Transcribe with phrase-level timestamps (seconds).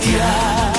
[0.00, 0.75] 天。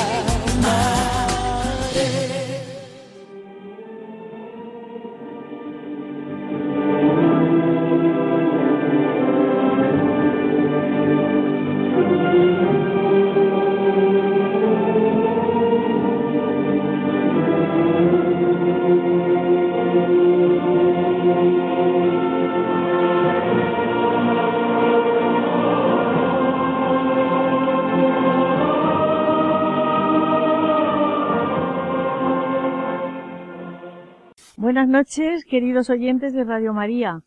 [34.88, 37.20] Buenas noches, queridos oyentes de Radio María.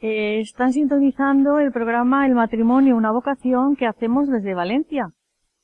[0.00, 5.10] Eh, están sintonizando el programa El matrimonio, una vocación que hacemos desde Valencia.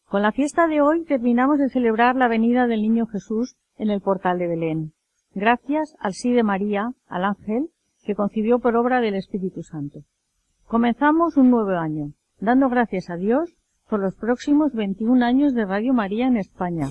[0.09, 4.01] Con la fiesta de hoy terminamos de celebrar la venida del Niño Jesús en el
[4.01, 4.95] portal de Belén.
[5.33, 7.69] Gracias al sí de María, al ángel,
[8.03, 10.01] que concibió por obra del Espíritu Santo.
[10.67, 13.55] Comenzamos un nuevo año, dando gracias a Dios
[13.89, 16.89] por los próximos 21 años de Radio María en España,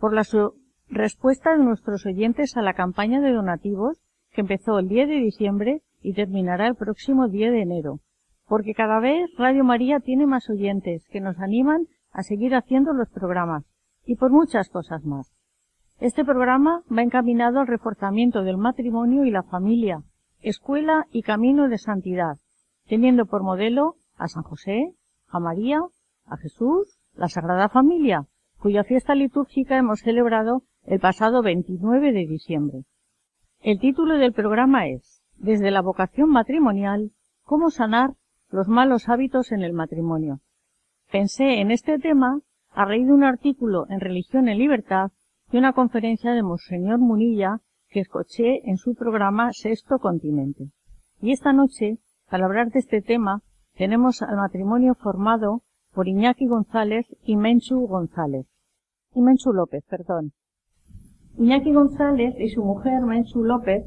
[0.00, 0.63] por la su-
[0.94, 4.00] respuesta de nuestros oyentes a la campaña de donativos
[4.32, 8.00] que empezó el 10 de diciembre y terminará el próximo 10 de enero,
[8.46, 13.08] porque cada vez Radio María tiene más oyentes que nos animan a seguir haciendo los
[13.10, 13.64] programas
[14.06, 15.32] y por muchas cosas más.
[16.00, 20.02] Este programa va encaminado al reforzamiento del matrimonio y la familia,
[20.40, 22.36] escuela y camino de santidad,
[22.86, 24.94] teniendo por modelo a San José,
[25.28, 25.80] a María,
[26.26, 28.26] a Jesús, la Sagrada Familia,
[28.58, 32.84] cuya fiesta litúrgica hemos celebrado el pasado 29 de diciembre.
[33.60, 37.12] El título del programa es Desde la vocación matrimonial,
[37.42, 38.10] cómo sanar
[38.50, 40.40] los malos hábitos en el matrimonio.
[41.10, 42.40] Pensé en este tema
[42.70, 45.10] a raíz de un artículo en Religión en Libertad
[45.50, 50.70] y una conferencia de Monseñor Munilla que escuché en su programa Sexto Continente.
[51.20, 53.42] Y esta noche, para hablar de este tema,
[53.74, 55.62] tenemos al matrimonio formado
[55.94, 58.46] por Iñaki González y Menchu González.
[59.14, 60.32] Y Menchu López, perdón.
[61.36, 63.84] Iñaki González y su mujer Menchu López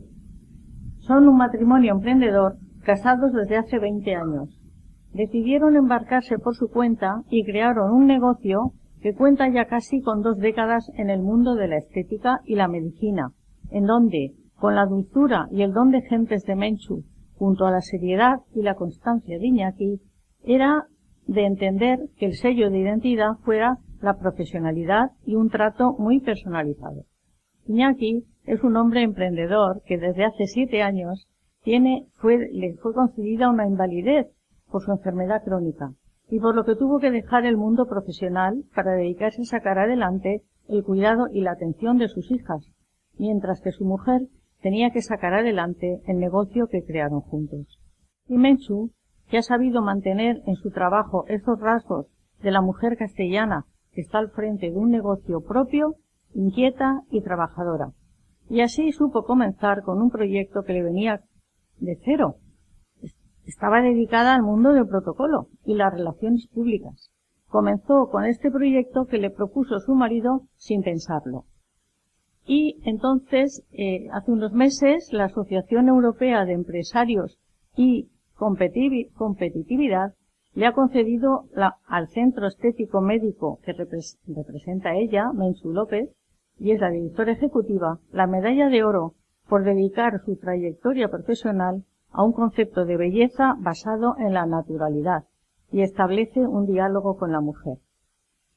[0.99, 4.49] son un matrimonio emprendedor casados desde hace 20 años.
[5.13, 10.37] Decidieron embarcarse por su cuenta y crearon un negocio que cuenta ya casi con dos
[10.39, 13.31] décadas en el mundo de la estética y la medicina,
[13.71, 17.05] en donde, con la dulzura y el don de gentes de Menchu,
[17.35, 20.01] junto a la seriedad y la constancia de Iñaki,
[20.43, 20.87] era
[21.27, 27.03] de entender que el sello de identidad fuera la profesionalidad y un trato muy personalizado.
[27.67, 31.27] Iñaki es un hombre emprendedor que desde hace siete años
[31.65, 34.27] le fue concedida una invalidez
[34.71, 35.91] por su enfermedad crónica
[36.29, 40.43] y por lo que tuvo que dejar el mundo profesional para dedicarse a sacar adelante
[40.69, 42.65] el cuidado y la atención de sus hijas,
[43.17, 44.21] mientras que su mujer
[44.61, 47.79] tenía que sacar adelante el negocio que crearon juntos.
[48.27, 48.91] Y Menchu,
[49.29, 52.07] que ha sabido mantener en su trabajo esos rasgos
[52.41, 55.95] de la mujer castellana que está al frente de un negocio propio,
[56.33, 57.91] inquieta y trabajadora.
[58.49, 61.21] Y así supo comenzar con un proyecto que le venía
[61.79, 62.35] de cero.
[63.45, 67.11] Estaba dedicada al mundo del protocolo y las relaciones públicas.
[67.47, 71.45] Comenzó con este proyecto que le propuso su marido sin pensarlo.
[72.45, 77.37] Y entonces, eh, hace unos meses, la Asociación Europea de Empresarios
[77.75, 80.13] y Competitividad
[80.53, 86.09] le ha concedido la- al Centro Estético Médico que repres- representa ella, Menchu López,
[86.59, 89.13] y es la directora ejecutiva, la medalla de oro
[89.47, 95.25] por dedicar su trayectoria profesional a un concepto de belleza basado en la naturalidad
[95.71, 97.77] y establece un diálogo con la mujer.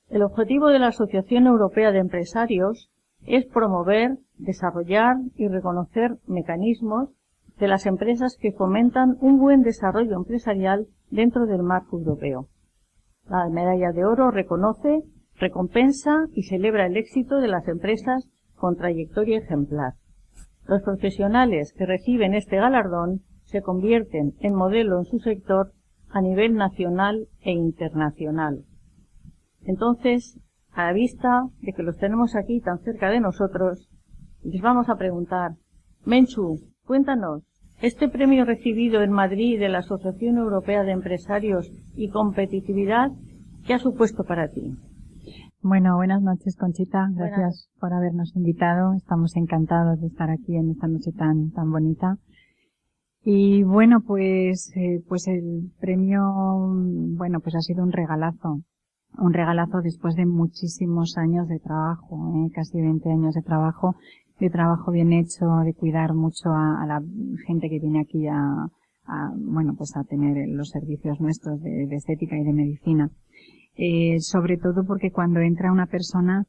[0.09, 2.91] El objetivo de la Asociación Europea de Empresarios
[3.27, 7.11] es promover, desarrollar y reconocer mecanismos
[7.59, 12.47] de las empresas que fomentan un buen desarrollo empresarial dentro del marco europeo.
[13.29, 15.03] La medalla de oro reconoce,
[15.41, 19.95] recompensa y celebra el éxito de las empresas con trayectoria ejemplar.
[20.67, 25.73] Los profesionales que reciben este galardón se convierten en modelo en su sector
[26.11, 28.65] a nivel nacional e internacional.
[29.63, 30.39] Entonces,
[30.73, 33.89] a la vista de que los tenemos aquí tan cerca de nosotros,
[34.45, 35.53] les vamos a preguntar,
[36.05, 37.43] Menchu, cuéntanos,
[37.81, 43.11] este premio recibido en Madrid de la Asociación Europea de Empresarios y Competitividad,
[43.67, 44.77] ¿qué ha supuesto para ti?
[45.63, 47.11] Bueno, buenas noches, Conchita.
[47.13, 48.95] Gracias por habernos invitado.
[48.95, 52.17] Estamos encantados de estar aquí en esta noche tan, tan bonita.
[53.23, 56.23] Y bueno, pues, eh, pues el premio,
[57.19, 58.63] bueno, pues ha sido un regalazo.
[59.19, 62.51] Un regalazo después de muchísimos años de trabajo, ¿eh?
[62.55, 63.97] casi 20 años de trabajo,
[64.39, 67.03] de trabajo bien hecho, de cuidar mucho a, la
[67.47, 68.67] gente que viene aquí a,
[69.37, 73.11] bueno, pues a tener los servicios nuestros de, estética y de medicina.
[73.77, 76.45] Eh, sobre todo porque cuando entra una persona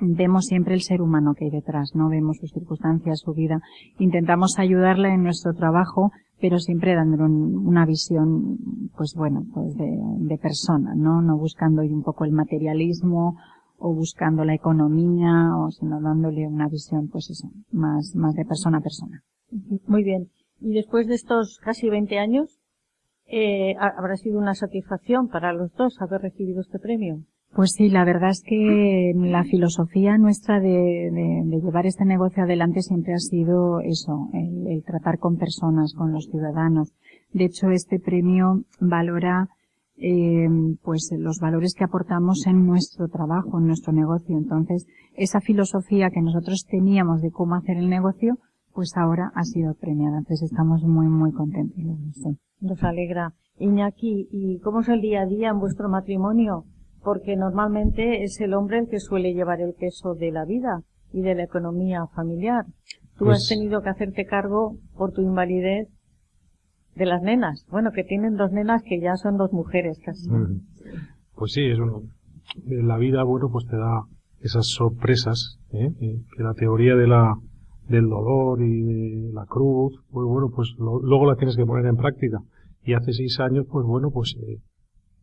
[0.00, 3.60] vemos siempre el ser humano que hay detrás, no vemos sus circunstancias, su vida.
[3.98, 8.58] Intentamos ayudarle en nuestro trabajo, pero siempre dándole una visión,
[8.96, 11.22] pues bueno, pues de, persona, ¿no?
[11.22, 13.36] No buscando un poco el materialismo
[13.78, 18.78] o buscando la economía, o sino dándole una visión, pues eso, más, más de persona
[18.78, 19.22] a persona.
[19.86, 20.28] Muy bien.
[20.60, 22.55] Y después de estos casi 20 años,
[23.28, 27.18] eh, habrá sido una satisfacción para los dos haber recibido este premio.
[27.54, 31.10] Pues sí, la verdad es que la filosofía nuestra de,
[31.62, 36.92] llevar este negocio adelante siempre ha sido eso, el, tratar con personas, con los ciudadanos.
[37.32, 39.48] De hecho, este premio valora
[39.96, 40.46] eh,
[40.82, 44.36] pues los valores que aportamos en nuestro trabajo, en nuestro negocio.
[44.36, 48.36] Entonces, esa filosofía que nosotros teníamos de cómo hacer el negocio,
[48.76, 50.18] pues ahora ha sido premiada.
[50.18, 51.82] Entonces estamos muy, muy contentos.
[52.60, 53.34] Nos alegra.
[53.58, 56.66] Iñaki, ¿y cómo es el día a día en vuestro matrimonio?
[57.06, 60.82] porque normalmente es el hombre el que suele llevar el peso de la vida
[61.12, 62.64] y de la economía familiar.
[63.16, 65.86] Tú has pues tenido que hacerte cargo por tu invalidez
[66.96, 67.64] de las nenas.
[67.70, 70.28] Bueno, que tienen dos nenas que ya son dos mujeres casi.
[71.36, 72.02] Pues sí, es uno.
[72.64, 74.02] La vida, bueno, pues te da
[74.40, 75.92] esas sorpresas, ¿eh?
[76.00, 77.36] eh que la teoría de la,
[77.88, 81.96] del dolor y de la cruz, pues bueno, pues luego la tienes que poner en
[81.96, 82.38] práctica.
[82.82, 84.58] Y hace seis años, pues bueno, pues eh,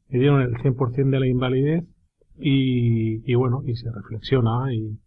[0.10, 1.84] me dieron el 100% de la invalidez
[2.38, 4.98] y, y, bueno, y se reflexiona y,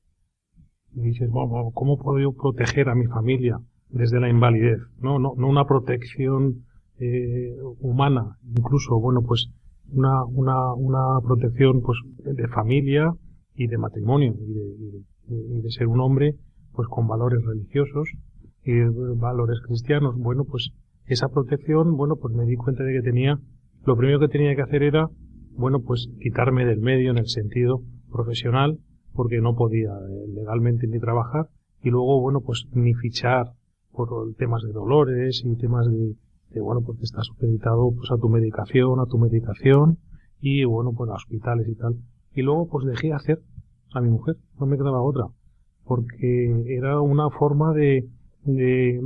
[0.93, 3.59] dices, bueno, ¿cómo puedo yo proteger a mi familia
[3.91, 4.81] desde la invalidez?
[5.01, 6.65] No, no, no una protección
[6.99, 9.51] eh, humana, incluso, bueno, pues
[9.93, 13.13] una, una, una protección pues de familia
[13.55, 16.35] y de matrimonio y de, y de, ser un hombre
[16.77, 18.09] pues con valores religiosos
[18.63, 18.79] y
[19.17, 20.15] valores cristianos.
[20.17, 20.71] Bueno, pues
[21.07, 23.41] esa protección, bueno, pues me di cuenta de que tenía
[23.87, 25.09] lo primero que tenía que hacer era,
[25.53, 28.81] bueno, pues quitarme del medio en el sentido profesional,
[29.13, 31.47] porque no podía eh, legalmente ni trabajar,
[31.83, 33.53] y luego, bueno, pues ni fichar
[33.93, 36.15] por temas de dolores y temas de,
[36.51, 39.99] de bueno, porque estás supeditado pues a tu medicación, a tu medicación,
[40.41, 41.95] y bueno, pues a hospitales y tal.
[42.35, 43.39] Y luego pues dejé hacer
[43.95, 45.27] a mi mujer, no me quedaba otra,
[45.87, 48.09] porque era una forma de,
[48.45, 49.01] de,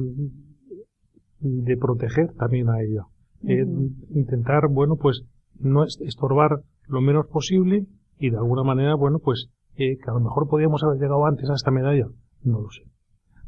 [1.41, 3.05] de proteger también a ella.
[3.47, 3.65] Eh,
[4.15, 5.23] intentar, bueno, pues
[5.59, 7.87] no estorbar lo menos posible
[8.19, 11.49] y de alguna manera, bueno, pues eh, que a lo mejor podíamos haber llegado antes
[11.49, 12.06] a esta medalla,
[12.43, 12.83] no lo sé.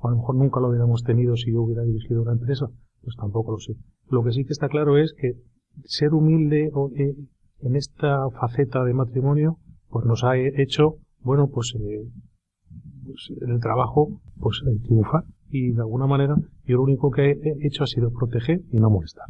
[0.03, 2.67] a lo mejor nunca lo hubiéramos tenido si yo hubiera dirigido una empresa,
[3.03, 3.75] pues tampoco lo sé.
[4.09, 5.33] Lo que sí que está claro es que
[5.85, 7.15] ser humilde eh,
[7.61, 9.57] en esta faceta de matrimonio,
[9.89, 11.75] pues nos ha hecho, bueno, pues,
[13.05, 14.09] pues el trabajo,
[14.41, 15.25] pues triunfar.
[15.51, 18.91] Y de alguna manera, yo lo único que he hecho ha sido proteger y no
[18.91, 19.27] molestar.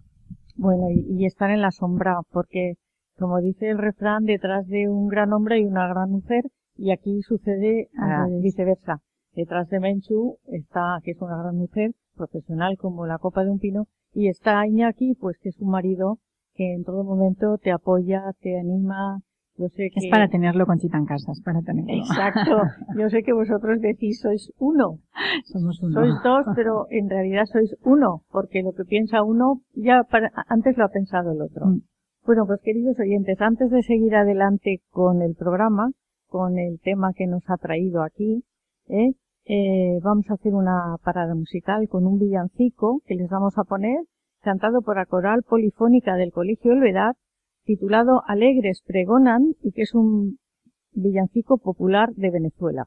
[0.57, 2.75] Bueno, y, estar en la sombra, porque
[3.19, 6.45] como dice el refrán, detrás de un gran hombre hay una gran mujer,
[6.77, 9.01] y aquí sucede ah, viceversa.
[9.35, 13.59] Detrás de Menchu está, que es una gran mujer, profesional como la copa de un
[13.59, 16.19] pino, y está Iñaki, pues que es un marido
[16.55, 19.21] que en todo momento te apoya, te anima,
[19.63, 20.01] yo sé que...
[20.01, 21.93] Es para tenerlo con en casa, es para tenerlo.
[21.93, 22.57] Exacto.
[22.99, 24.99] Yo sé que vosotros decís sois uno.
[25.45, 25.93] Somos uno.
[25.93, 30.03] Sois dos, pero en realidad sois uno, porque lo que piensa uno ya
[30.49, 31.67] antes lo ha pensado el otro.
[31.67, 31.83] Mm.
[32.27, 35.91] Bueno, pues queridos oyentes, antes de seguir adelante con el programa,
[36.27, 38.45] con el tema que nos ha traído aquí,
[38.89, 39.13] ¿eh?
[39.45, 43.99] Eh, vamos a hacer una parada musical con un villancico que les vamos a poner,
[44.41, 47.15] cantado por la coral polifónica del Colegio Elvedad,
[47.65, 50.39] titulado Alegres pregonan y que es un
[50.93, 52.87] villancico popular de Venezuela.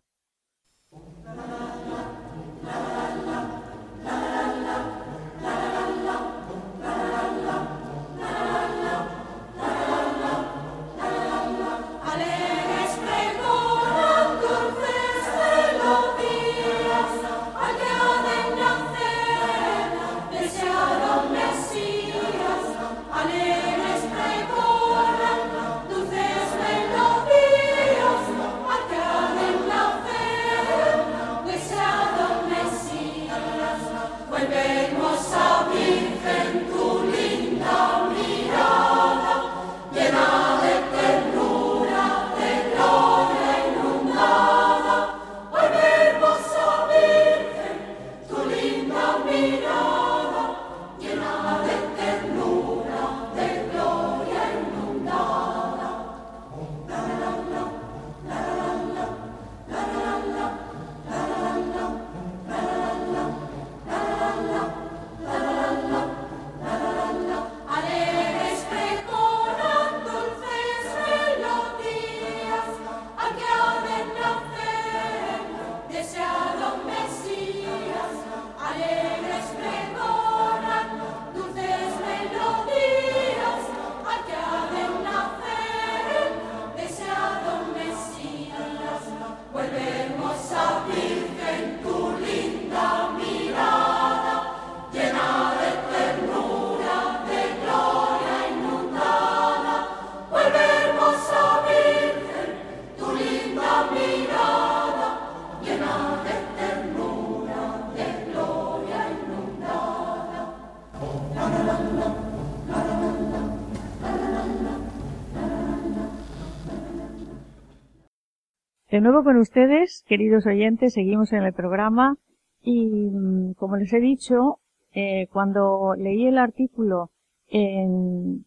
[118.96, 122.16] De nuevo con ustedes, queridos oyentes, seguimos en el programa
[122.62, 124.60] y, mm, como les he dicho,
[124.94, 127.10] eh, cuando leí el artículo
[127.50, 128.46] en,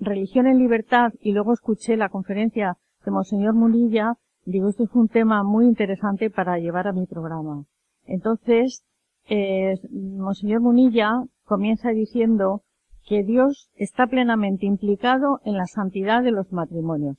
[0.00, 4.14] Religión en Libertad y luego escuché la conferencia de Monseñor Munilla,
[4.46, 7.66] digo, esto es un tema muy interesante para llevar a mi programa.
[8.06, 8.86] Entonces,
[9.28, 12.62] eh, Monseñor Munilla comienza diciendo
[13.04, 17.18] que Dios está plenamente implicado en la santidad de los matrimonios.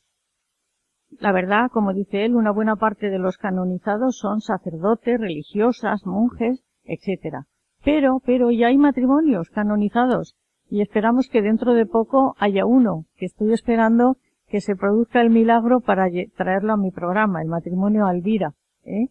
[1.19, 6.63] La verdad, como dice él, una buena parte de los canonizados son sacerdotes, religiosas, monjes,
[6.83, 7.45] etc.
[7.83, 10.35] Pero, pero ya hay matrimonios canonizados
[10.69, 14.17] y esperamos que dentro de poco haya uno, que estoy esperando
[14.47, 18.53] que se produzca el milagro para traerlo a mi programa, el matrimonio Alvira.
[18.83, 19.07] ¿eh?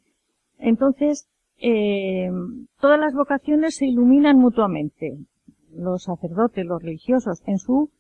[0.59, 1.28] Entonces,
[1.59, 2.30] eh,
[2.80, 5.18] todas las vocaciones se iluminan mutuamente.
[5.73, 7.90] Los sacerdotes, los religiosos, en su,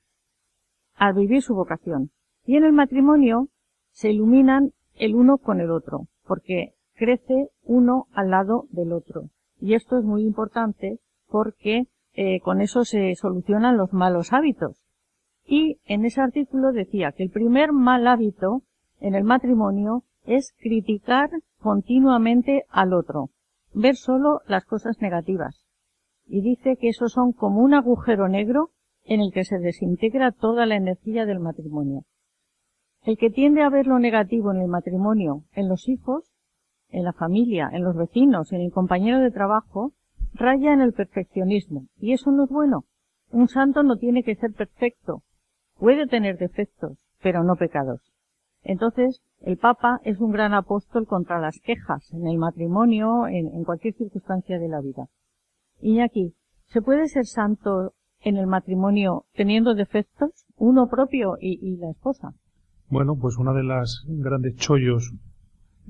[0.94, 2.10] al vivir su vocación.
[2.44, 3.48] Y en el matrimonio,
[3.92, 9.24] se iluminan el uno con el otro, porque crece uno al lado del otro.
[9.60, 14.82] Y esto es muy importante porque eh, con eso se solucionan los malos hábitos.
[15.44, 18.62] Y en ese artículo decía que el primer mal hábito
[19.00, 23.30] en el matrimonio es criticar continuamente al otro,
[23.74, 25.66] ver solo las cosas negativas.
[26.26, 28.70] Y dice que esos son como un agujero negro
[29.04, 32.04] en el que se desintegra toda la energía del matrimonio.
[33.04, 36.32] El que tiende a ver lo negativo en el matrimonio, en los hijos,
[36.88, 39.92] en la familia, en los vecinos, en el compañero de trabajo,
[40.34, 41.86] raya en el perfeccionismo.
[41.98, 42.84] Y eso no es bueno.
[43.32, 45.22] Un santo no tiene que ser perfecto.
[45.78, 48.00] Puede tener defectos, pero no pecados.
[48.62, 53.94] Entonces, el Papa es un gran apóstol contra las quejas en el matrimonio, en, cualquier
[53.94, 55.08] circunstancia de la vida.
[55.80, 60.46] Iñaki, ¿se puede ser santo en el matrimonio teniendo defectos?
[60.56, 62.34] Uno propio y la esposa.
[62.92, 65.14] Bueno, pues una de las grandes chollos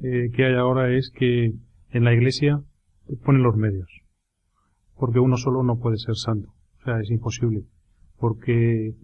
[0.05, 1.53] eh, que hay ahora es que
[1.91, 2.63] en la iglesia
[3.25, 3.91] ponen los medios.
[4.95, 6.51] Porque uno solo no puede ser santo.
[6.79, 7.65] O sea, es imposible.
[8.21, 8.95] Porque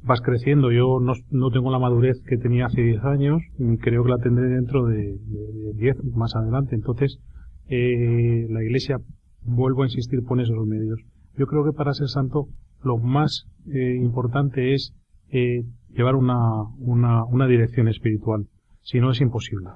[0.00, 0.72] vas creciendo.
[0.72, 3.42] Yo no, tengo la madurez que tenía hace 10 años.
[3.58, 5.18] Y creo que la tendré dentro de
[5.74, 6.76] 10 más adelante.
[6.76, 7.18] Entonces,
[7.68, 8.96] eh, la iglesia,
[9.42, 10.98] vuelvo a insistir, pone esos medios.
[11.36, 12.46] Yo creo que para ser santo
[12.82, 14.94] lo más eh, importante es
[15.28, 15.64] eh,
[15.94, 18.46] llevar una, una, una dirección espiritual.
[18.82, 19.70] Si no, es imposible.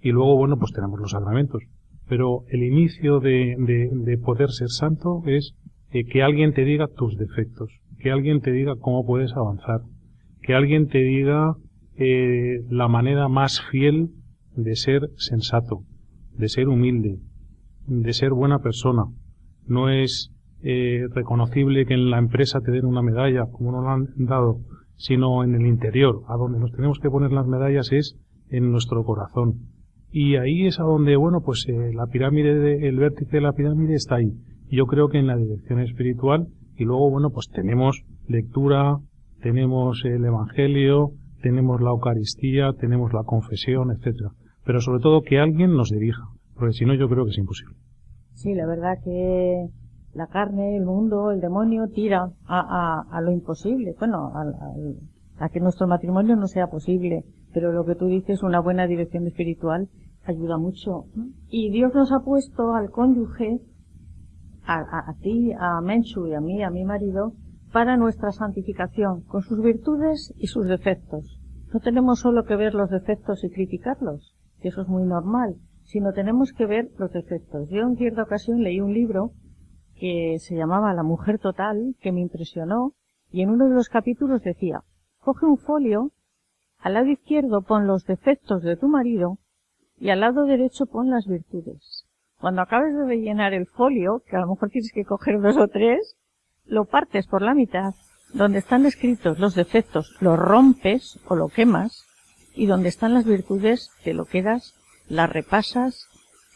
[0.00, 1.62] Y luego, bueno, pues tenemos los sacramentos.
[2.08, 5.54] Pero el inicio de, de, de poder ser santo es
[5.90, 9.80] eh, que alguien te diga tus defectos, que alguien te diga cómo puedes avanzar,
[10.42, 11.54] que alguien te diga
[11.96, 14.10] eh, la manera más fiel
[14.54, 15.82] de ser sensato,
[16.36, 17.18] de ser humilde,
[17.86, 19.04] de ser buena persona.
[19.66, 23.92] No es eh, reconocible que en la empresa te den una medalla, como nos la
[23.92, 24.60] han dado,
[24.98, 26.22] sino en el interior.
[26.28, 28.16] A donde nos tenemos que poner las medallas es
[28.50, 29.54] en nuestro corazón.
[30.10, 33.94] Y ahí es a donde, bueno, pues eh, la pirámide, el vértice de la pirámide
[33.94, 34.32] está ahí.
[34.70, 38.98] Yo creo que en la dirección espiritual y luego, bueno, pues tenemos lectura,
[39.40, 41.12] tenemos el Evangelio,
[41.42, 44.30] tenemos la Eucaristía, tenemos la confesión, etcétera.
[44.64, 46.22] Pero sobre todo que alguien nos dirija,
[46.54, 47.76] porque si no yo creo que es imposible.
[48.34, 49.66] Sí, la verdad que
[50.14, 55.60] la carne, el mundo, el demonio tira a, a, lo imposible, bueno, a, a, que
[55.60, 59.88] nuestro matrimonio no sea posible, pero lo que tú dices, una buena dirección espiritual
[60.24, 61.04] ayuda mucho.
[61.48, 63.60] Y Dios nos ha puesto al cónyuge,
[64.70, 67.32] a, ti, a Menchu y a mí, a mi marido,
[67.72, 71.40] para nuestra santificación, con sus virtudes y sus defectos.
[71.72, 76.12] No tenemos solo que ver los defectos y criticarlos, que eso es muy normal, sino
[76.12, 77.68] tenemos que ver los defectos.
[77.70, 79.32] Yo en cierta ocasión leí un libro
[79.98, 82.92] que se llamaba La Mujer Total, que me impresionó,
[83.30, 84.82] y en uno de los capítulos decía,
[85.20, 86.12] coge un folio,
[86.78, 89.38] al lado izquierdo pon los defectos de tu marido,
[89.98, 92.06] y al lado derecho pon las virtudes.
[92.40, 95.66] Cuando acabes de rellenar el folio, que a lo mejor tienes que coger dos o
[95.66, 96.16] tres,
[96.64, 97.94] lo partes por la mitad,
[98.32, 102.04] donde están escritos los defectos, los rompes o lo quemas,
[102.54, 104.74] y donde están las virtudes, te lo quedas,
[105.08, 106.07] las repasas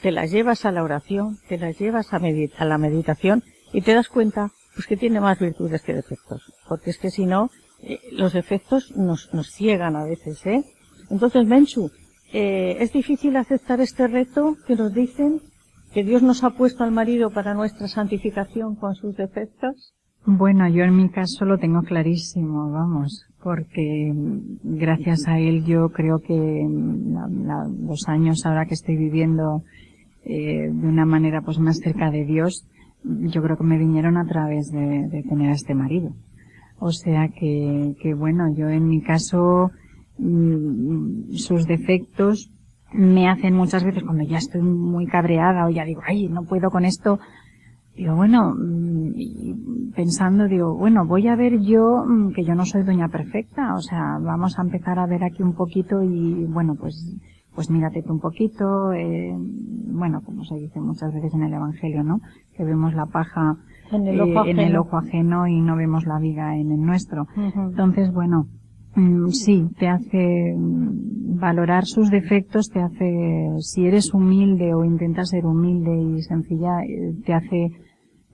[0.02, 3.42] te las llevas a la oración, te las llevas a, a la meditación
[3.72, 6.52] y te das cuenta pues que tiene más virtudes que defectos.
[6.68, 7.50] Porque es que si no,
[7.82, 10.64] eh, los defectos nos, nos ciegan a veces, ¿eh?
[11.10, 11.90] Entonces, Menchu,
[12.32, 15.40] eh, es difícil aceptar este reto que nos dicen
[15.92, 19.94] que Dios nos ha puesto al marido para nuestra santificación con sus defectos.
[20.24, 24.12] Bueno, yo en mi caso lo tengo clarísimo, vamos, porque
[24.62, 29.64] gracias a él yo creo que mm, los años ahora que estoy viviendo
[30.24, 32.66] eh, de una manera pues más cerca de Dios,
[33.04, 36.12] yo creo que me vinieron a través de, tener a este marido.
[36.78, 39.70] O sea que, que bueno, yo en mi caso
[40.18, 42.50] mm, sus defectos
[42.92, 46.70] me hacen muchas veces cuando ya estoy muy cabreada o ya digo, ay, no puedo
[46.70, 47.18] con esto,
[47.96, 52.82] digo, bueno, mm, pensando, digo, bueno, voy a ver yo mm, que yo no soy
[52.82, 57.16] doña perfecta, o sea, vamos a empezar a ver aquí un poquito y bueno, pues,
[57.54, 59.34] pues mírate tú un poquito, eh,
[59.92, 62.20] bueno, como se dice muchas veces en el Evangelio, ¿no?
[62.56, 63.56] Que vemos la paja
[63.90, 64.80] En el ojo eh, en el ajeno.
[64.80, 67.26] ojo ajeno y no vemos la viga en el nuestro.
[67.36, 68.46] Entonces, bueno,
[68.96, 75.44] mm, sí, te hace valorar sus defectos, te hace, si eres humilde o intentas ser
[75.44, 77.70] humilde y sencilla, eh, te hace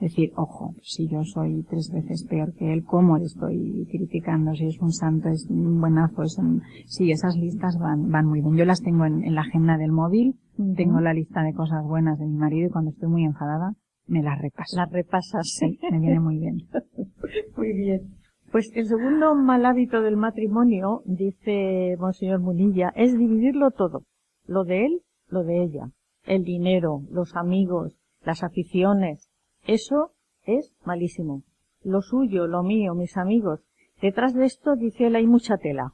[0.00, 4.54] decir, ojo, si yo soy tres veces peor que él, ¿cómo le estoy criticando?
[4.54, 6.62] Si es un santo, es un buenazo, es un...
[6.86, 8.56] Sí, esas listas van, van muy bien.
[8.56, 10.36] Yo las tengo en, en la agenda del móvil,
[10.76, 13.74] tengo la lista de cosas buenas de mi marido y cuando estoy muy enfadada,
[14.06, 14.76] me las repaso.
[14.76, 15.48] Las repasas.
[15.58, 16.68] Sí, me viene muy bien.
[17.56, 18.18] Muy bien.
[18.50, 24.04] Pues el segundo mal hábito del matrimonio, dice Monseñor Munilla, es dividirlo todo.
[24.46, 25.90] Lo de él, lo de ella.
[26.24, 29.27] El dinero, los amigos, las aficiones.
[29.68, 30.12] Eso
[30.44, 31.42] es malísimo.
[31.84, 33.60] Lo suyo, lo mío, mis amigos.
[34.00, 35.92] Detrás de esto, dice él, hay mucha tela.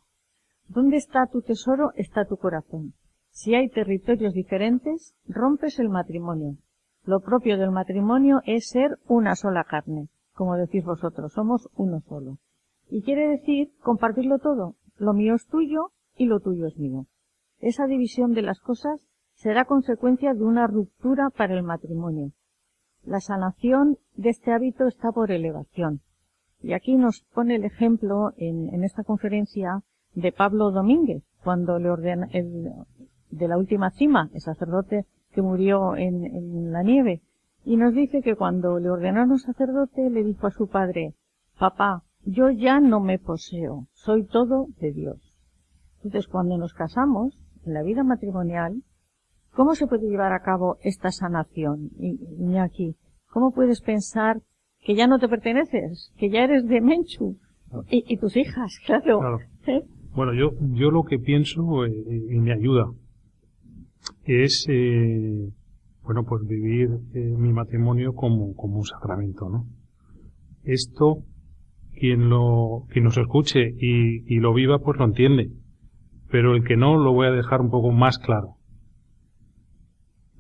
[0.69, 1.91] ¿Dónde está tu tesoro?
[1.97, 2.95] Está tu corazón.
[3.31, 6.57] Si hay territorios diferentes, rompes el matrimonio.
[7.05, 12.39] Lo propio del matrimonio es ser una sola carne, como decís vosotros, somos uno solo.
[12.89, 14.77] Y quiere decir compartirlo todo.
[14.99, 17.07] Lo mío es tuyo y lo tuyo es mío.
[17.59, 22.31] Esa división de las cosas será consecuencia de una ruptura para el matrimonio.
[23.07, 26.01] La sanación de este hábito está por elevación.
[26.63, 29.83] Y aquí nos pone el ejemplo en, en esta conferencia
[30.15, 36.25] de Pablo Domínguez, cuando le ordena, de la última cima, el sacerdote que murió en,
[36.25, 37.21] en la nieve,
[37.65, 41.15] y nos dice que cuando le ordenaron sacerdote le dijo a su padre,
[41.59, 45.39] papá, yo ya no me poseo, soy todo de Dios.
[46.03, 48.83] Entonces cuando nos casamos, en la vida matrimonial,
[49.55, 51.91] ¿cómo se puede llevar a cabo esta sanación?
[51.99, 52.97] Y, Iñaki,
[53.31, 54.43] ¿cómo puedes pensar
[54.81, 57.39] que ya no te perteneces, que ya eres de Menchu?
[57.91, 59.19] Y, y tus hijas, claro.
[59.19, 59.39] Claro.
[59.67, 59.83] ¿Eh?
[60.15, 61.93] Bueno, yo, yo lo que pienso eh,
[62.31, 62.87] y me ayuda
[64.25, 65.49] es, eh,
[66.03, 69.67] bueno, pues vivir eh, mi matrimonio como, como un sacramento, ¿no?
[70.63, 71.25] Esto,
[71.99, 75.51] quien lo, quien nos escuche y, y lo viva, pues lo entiende.
[76.31, 78.57] Pero el que no, lo voy a dejar un poco más claro.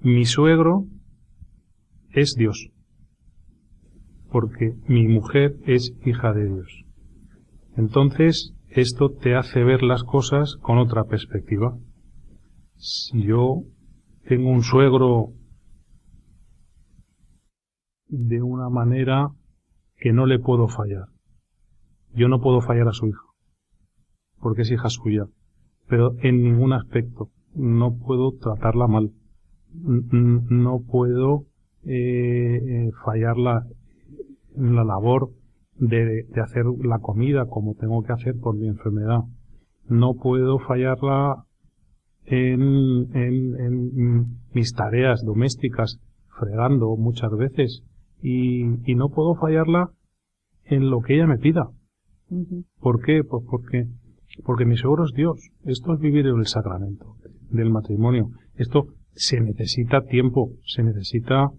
[0.04, 0.84] Mi suegro
[2.10, 2.68] es Dios.
[4.30, 6.84] Porque mi mujer es hija de Dios.
[7.74, 11.78] Entonces, esto te hace ver las cosas con otra perspectiva.
[12.76, 13.62] Si yo
[14.28, 15.32] tengo un suegro
[18.08, 19.30] de una manera
[19.96, 21.08] que no le puedo fallar.
[22.12, 23.24] Yo no puedo fallar a su hija,
[24.38, 25.24] porque es hija suya,
[25.88, 27.30] pero en ningún aspecto.
[27.54, 29.10] No puedo tratarla mal.
[29.82, 31.46] No puedo
[31.84, 33.66] eh, eh, fallarla
[34.56, 35.30] en la labor
[35.76, 39.20] de, de hacer la comida como tengo que hacer por mi enfermedad.
[39.88, 41.44] No puedo fallarla
[42.24, 45.98] en, en, en mis tareas domésticas,
[46.38, 47.82] fregando muchas veces,
[48.22, 49.90] y, y no puedo fallarla
[50.64, 51.68] en lo que ella me pida.
[52.80, 53.22] ¿Por qué?
[53.22, 53.86] Pues porque,
[54.44, 55.50] porque mi suegro es Dios.
[55.64, 57.16] Esto es vivir el sacramento
[57.50, 58.30] del matrimonio.
[58.54, 61.50] Esto se necesita tiempo, se necesita,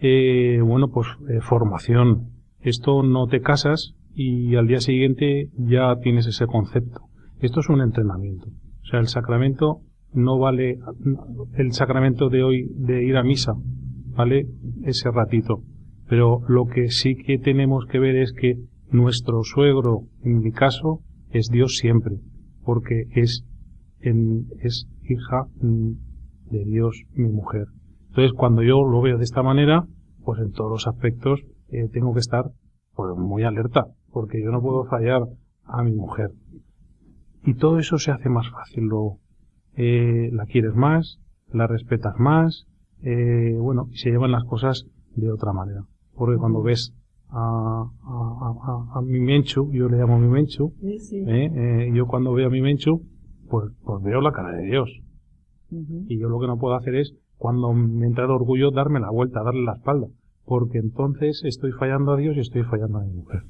[0.00, 2.30] eh, bueno, pues eh, formación.
[2.60, 7.02] Esto no te casas y al día siguiente ya tienes ese concepto.
[7.40, 8.48] Esto es un entrenamiento.
[8.82, 9.80] O sea, el sacramento
[10.12, 10.78] no vale,
[11.56, 13.52] el sacramento de hoy de ir a misa,
[14.16, 14.46] vale
[14.84, 15.62] ese ratito.
[16.08, 18.56] Pero lo que sí que tenemos que ver es que
[18.90, 22.16] nuestro suegro, en mi caso, es Dios siempre,
[22.64, 23.44] porque es,
[24.00, 25.92] en, es hija mm,
[26.50, 27.66] de Dios mi mujer.
[28.08, 29.84] Entonces, cuando yo lo veo de esta manera,
[30.24, 32.44] pues en todos los aspectos eh, tengo que estar
[32.94, 35.22] pues, muy alerta, porque yo no puedo fallar
[35.64, 36.30] a mi mujer.
[37.44, 39.18] Y todo eso se hace más fácil luego.
[39.76, 41.18] Eh, la quieres más,
[41.52, 42.66] la respetas más,
[43.02, 45.82] eh, bueno, y se llevan las cosas de otra manera.
[46.14, 46.94] Porque cuando ves
[47.28, 48.54] a, a,
[48.92, 51.16] a, a mi Menchu, yo le llamo mi Menchu, Sí, sí.
[51.26, 51.50] ¿eh?
[51.54, 53.02] Eh, yo cuando veo a mi Menchu,
[53.48, 54.90] pues, pues veo la cara de Dios.
[55.70, 59.10] Y yo lo que no puedo hacer es, cuando me entra el orgullo, darme la
[59.10, 60.06] vuelta, darle la espalda.
[60.44, 63.42] Porque entonces estoy fallando a Dios y estoy fallando a mi mujer.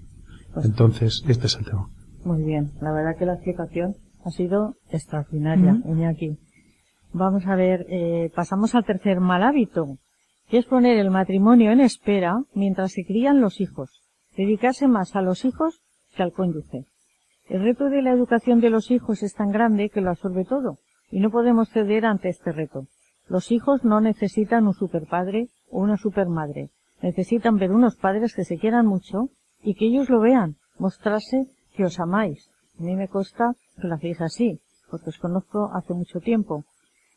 [0.52, 1.88] Pues- Entonces, este es el tema.
[2.24, 5.92] Muy bien, la verdad que la explicación ha sido extraordinaria, Ujú.
[5.94, 6.37] Iñaki.
[7.12, 9.96] Vamos a ver, eh, pasamos al tercer mal hábito,
[10.50, 14.02] que es poner el matrimonio en espera mientras se crían los hijos,
[14.37, 15.81] dedicarse más a los hijos
[16.16, 16.85] que al cónyuge.
[17.48, 20.78] El reto de la educación de los hijos es tan grande que lo absorbe todo,
[21.11, 22.87] y no podemos ceder ante este reto.
[23.29, 26.71] Los hijos no necesitan un superpadre o una supermadre.
[27.03, 29.29] Necesitan ver unos padres que se quieran mucho
[29.62, 32.51] y que ellos lo vean, mostrarse que os amáis.
[32.79, 36.64] A mí me consta que lo hacéis así, porque os conozco hace mucho tiempo.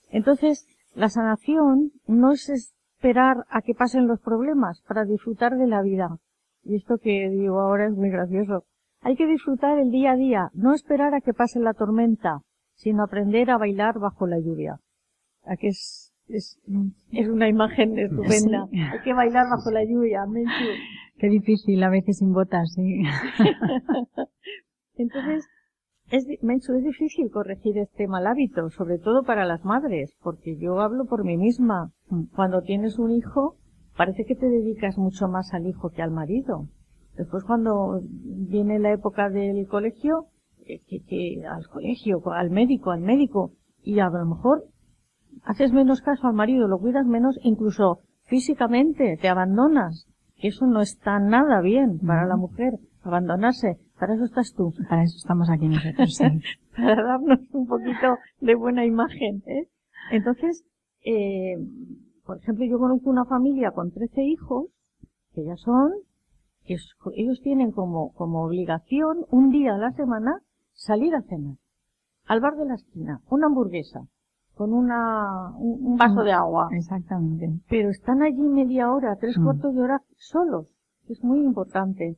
[0.10, 5.82] Entonces, la sanación no es esperar a que pasen los problemas para disfrutar de la
[5.82, 6.18] vida.
[6.64, 8.66] Y esto que digo ahora es muy gracioso.
[9.02, 12.42] Hay que disfrutar el día a día, no esperar a que pase la tormenta,
[12.82, 14.80] sino aprender a bailar bajo la lluvia.
[15.46, 16.60] Aquí es, es,
[17.12, 18.68] es una imagen estupenda.
[18.92, 20.26] Hay que bailar bajo la lluvia,
[21.18, 23.04] Qué difícil, a veces sin botas, sí.
[24.96, 25.48] Entonces,
[26.10, 30.80] es, Menchu, es difícil corregir este mal hábito, sobre todo para las madres, porque yo
[30.80, 31.92] hablo por mí misma.
[32.10, 32.24] Mm.
[32.36, 33.58] Cuando tienes un hijo,
[33.96, 36.68] parece que te dedicas mucho más al hijo que al marido.
[37.16, 40.26] Después cuando viene la época del colegio,
[40.66, 44.66] eh, que, al colegio, al médico, al médico, y a lo mejor
[45.44, 50.82] haces menos caso al marido, lo cuidas menos, incluso físicamente te abandonas, que eso no
[50.82, 53.78] está nada bien para la mujer, abandonarse.
[54.00, 54.74] Para eso estás tú.
[54.90, 56.18] Para eso estamos aquí nosotros.
[56.76, 59.44] para darnos un poquito de buena imagen.
[59.46, 59.68] ¿eh?
[60.12, 60.64] Entonces,
[61.06, 61.58] eh,
[62.26, 64.68] por ejemplo, yo conozco una familia con 13 hijos,
[65.34, 65.92] que ya son,
[66.66, 66.78] que
[67.16, 70.42] ellos tienen como, como obligación un día a la semana
[70.82, 71.56] salir a cenar.
[72.26, 74.02] Al bar de la esquina, una hamburguesa,
[74.54, 76.70] con una, un, vaso de agua.
[76.72, 77.50] Exactamente.
[77.70, 79.44] Pero están allí media hora, tres mm.
[79.44, 80.68] cuartos de hora solos.
[81.08, 82.18] Es muy importante.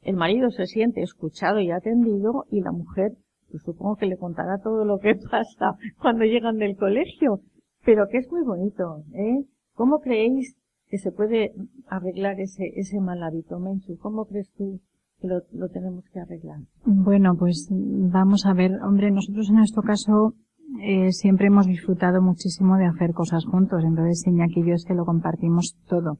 [0.00, 3.12] El marido se siente escuchado y atendido y la mujer,
[3.50, 7.42] pues supongo que le contará todo lo que pasa cuando llegan del colegio
[7.84, 9.44] pero que es muy bonito, ¿eh?
[9.74, 10.56] ¿Cómo creéis
[10.88, 11.52] que se puede
[11.86, 13.98] arreglar ese, ese mal hábito, Menchu?
[13.98, 14.80] ¿Cómo crees tú
[15.26, 16.60] lo, lo tenemos que arreglar?
[16.84, 20.34] Bueno, pues vamos a ver, hombre, nosotros en nuestro caso
[20.80, 24.94] eh, siempre hemos disfrutado muchísimo de hacer cosas juntos, entonces Iñaki y yo es que
[24.94, 26.18] lo compartimos todo.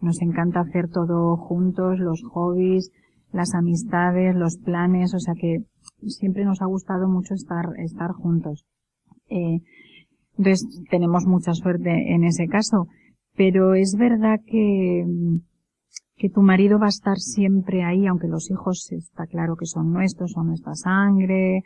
[0.00, 2.90] Nos encanta hacer todo juntos, los hobbies,
[3.32, 5.64] las amistades, los planes, o sea que
[6.06, 8.66] siempre nos ha gustado mucho estar, estar juntos.
[9.28, 9.60] Eh,
[10.36, 12.88] entonces tenemos mucha suerte en ese caso.
[13.34, 15.06] Pero es verdad que,
[16.22, 19.92] que tu marido va a estar siempre ahí, aunque los hijos está claro que son
[19.92, 21.64] nuestros, son nuestra sangre,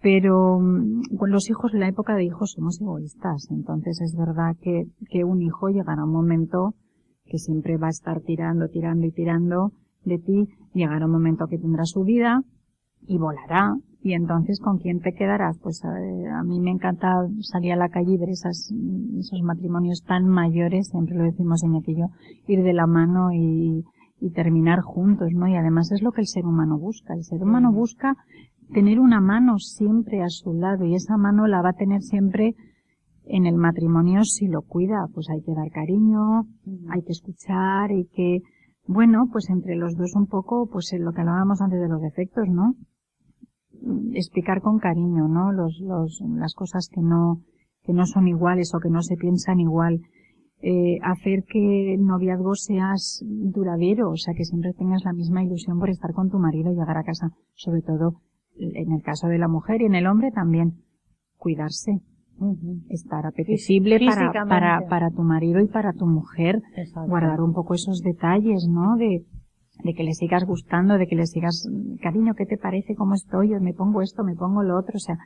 [0.00, 3.48] pero mm, con los hijos, en la época de hijos somos egoístas.
[3.50, 6.74] Entonces es verdad que, que un hijo llegará un momento
[7.24, 9.72] que siempre va a estar tirando, tirando y tirando
[10.04, 10.48] de ti.
[10.74, 12.44] Llegará un momento que tendrá su vida
[13.04, 15.58] y volará y entonces, ¿con quién te quedarás?
[15.58, 17.08] Pues eh, a, mí me encanta
[17.40, 18.72] salir a la calle y ver esas,
[19.18, 22.06] esos matrimonios tan mayores, siempre lo decimos en aquello,
[22.46, 23.84] ir de la mano y,
[24.20, 25.48] y terminar juntos, ¿no?
[25.48, 27.14] Y además es lo que el ser humano busca.
[27.14, 28.16] El ser humano busca
[28.72, 32.54] tener una mano siempre a su lado y esa mano la va a tener siempre
[33.24, 35.06] en el matrimonio si lo cuida.
[35.12, 36.46] Pues hay que dar cariño,
[36.90, 38.42] hay que escuchar, y que,
[38.86, 42.00] bueno, pues entre los dos un poco, pues en lo que hablábamos antes de los
[42.00, 42.74] defectos, ¿no?
[44.14, 45.52] Explicar con cariño, ¿no?
[45.52, 47.40] Los, los, las cosas que no,
[47.82, 50.00] que no son iguales o que no se piensan igual.
[50.60, 55.78] Eh, hacer que el noviazgo seas duradero, o sea, que siempre tengas la misma ilusión
[55.78, 58.20] por estar con tu marido y llegar a casa, sobre todo
[58.58, 60.82] en el caso de la mujer y en el hombre también,
[61.36, 62.00] cuidarse,
[62.88, 66.60] estar apetecible para, para, para tu marido y para tu mujer,
[67.06, 68.96] guardar un poco esos detalles, ¿no?
[68.96, 69.24] De,
[69.84, 71.68] de que le sigas gustando, de que le sigas,
[72.02, 72.94] cariño, ¿qué te parece?
[72.94, 73.50] ¿Cómo estoy?
[73.50, 75.18] Yo me pongo esto, me pongo lo otro, o sea,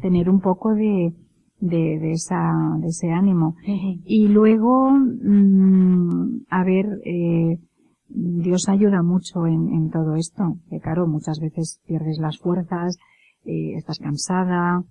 [0.00, 1.12] tener un poco de,
[1.60, 3.56] de, de esa, de ese ánimo.
[4.04, 7.58] Y luego, mm, a ver, eh,
[8.08, 12.98] Dios ayuda mucho en, en, todo esto, que claro, muchas veces pierdes las fuerzas,
[13.44, 14.82] eh, estás cansada,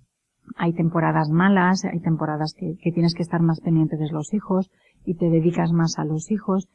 [0.56, 4.70] hay temporadas malas, hay temporadas que, que tienes que estar más pendiente de los hijos
[5.04, 6.68] y te dedicas más a los hijos,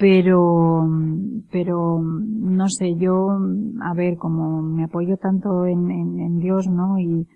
[0.00, 0.88] pero
[1.52, 3.38] pero no sé yo
[3.82, 7.28] a ver como me apoyo tanto en, en, Dios no y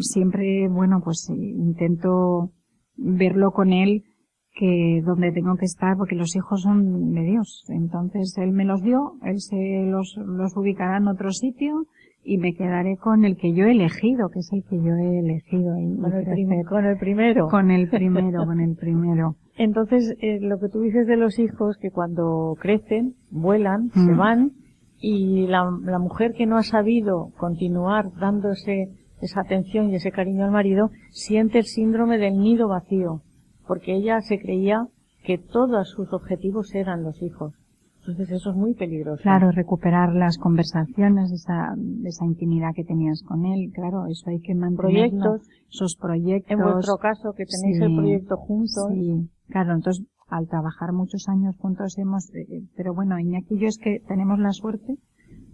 [0.00, 2.50] siempre bueno pues intento
[2.98, 4.04] verlo con él
[4.52, 7.64] que donde tengo que estar porque los hijos son de Dios.
[7.68, 11.86] Entonces él me los dio él se los los ubicará en otro sitio
[12.22, 15.20] y me quedaré con el que yo he elegido que es el que yo he
[15.20, 17.48] elegido con, el, con el primero.
[17.48, 21.76] con el primero con el primero entonces, eh, lo que tú dices de los hijos,
[21.78, 24.16] que cuando crecen, vuelan, se mm.
[24.16, 24.52] van,
[24.98, 28.90] y la, la, mujer que no ha sabido continuar dándose
[29.20, 33.22] esa atención y ese cariño al marido, siente el síndrome del nido vacío,
[33.66, 34.86] porque ella se creía
[35.24, 37.54] que todos sus objetivos eran los hijos.
[38.00, 39.20] Entonces eso es muy peligroso.
[39.22, 44.54] Claro, recuperar las conversaciones, esa, esa intimidad que tenías con él, claro, eso hay que
[44.54, 45.10] mantener.
[45.10, 45.48] Proyectos.
[45.68, 46.52] Esos proyectos.
[46.52, 48.88] En vuestro caso, que tenéis Sí, el proyecto juntos.
[48.92, 53.68] Sí, claro, entonces al trabajar muchos años juntos hemos, eh, pero bueno, Iñaki y yo
[53.68, 54.96] es que tenemos la suerte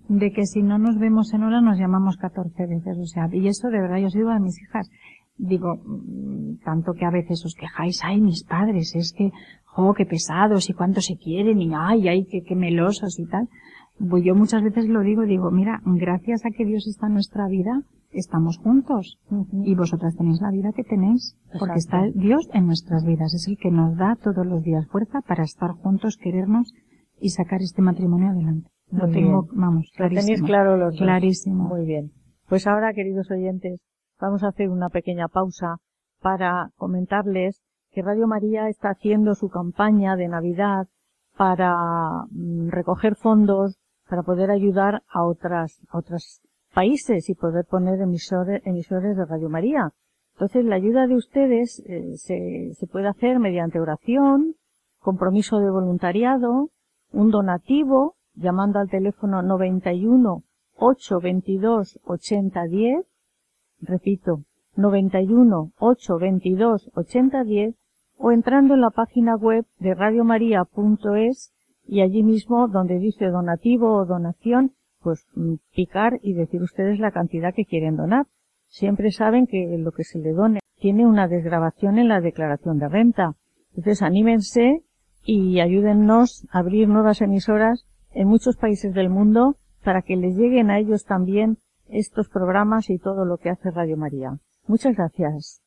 [0.09, 3.46] de que si no nos vemos en hora nos llamamos 14 veces, o sea, y
[3.48, 4.88] eso de verdad yo os digo a mis hijas,
[5.37, 9.31] digo, mm, tanto que a veces os quejáis, ay, mis padres, es que,
[9.64, 13.48] jo, qué pesados y cuánto se quieren y ay, ay, qué, qué melosos y tal.
[13.98, 17.46] Pues yo muchas veces lo digo, digo, mira, gracias a que Dios está en nuestra
[17.46, 19.18] vida, estamos juntos.
[19.64, 23.57] Y vosotras tenéis la vida que tenéis, porque está Dios en nuestras vidas, es el
[23.59, 26.72] que nos da todos los días fuerza para estar juntos, querernos
[27.20, 28.70] y sacar este matrimonio adelante.
[28.90, 29.61] Lo Muy tengo, bien.
[29.61, 30.46] vamos, Lo tenéis clarísimo.
[30.46, 31.01] claro los dos.
[31.01, 31.64] Clarísimo.
[31.68, 32.12] Muy bien.
[32.48, 33.81] Pues ahora, queridos oyentes,
[34.20, 35.77] vamos a hacer una pequeña pausa
[36.20, 40.88] para comentarles que Radio María está haciendo su campaña de Navidad
[41.37, 41.75] para
[42.31, 46.42] mm, recoger fondos para poder ayudar a otras, a otros
[46.74, 49.92] países y poder poner emisores, emisores de Radio María.
[50.35, 54.54] Entonces, la ayuda de ustedes eh, se, se puede hacer mediante oración,
[54.98, 56.70] compromiso de voluntariado,
[57.12, 60.42] un donativo, llamando al teléfono 91
[60.76, 63.06] 822 8010,
[63.82, 64.42] repito,
[64.76, 67.74] 91 822 8010,
[68.16, 71.52] o entrando en la página web de radiomaria.es
[71.85, 77.10] y allí mismo donde dice donativo o donación, pues mm, picar y decir ustedes la
[77.10, 78.26] cantidad que quieren donar.
[78.68, 82.88] Siempre saben que lo que se le done tiene una desgrabación en la declaración de
[82.88, 83.34] renta.
[83.70, 84.82] Entonces anímense
[85.24, 90.70] y ayúdennos a abrir nuevas emisoras en muchos países del mundo para que les lleguen
[90.70, 94.38] a ellos también estos programas y todo lo que hace Radio María.
[94.66, 95.60] Muchas gracias.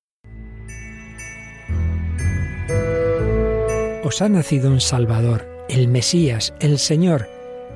[4.03, 7.27] Os ha nacido un Salvador, el Mesías, el Señor,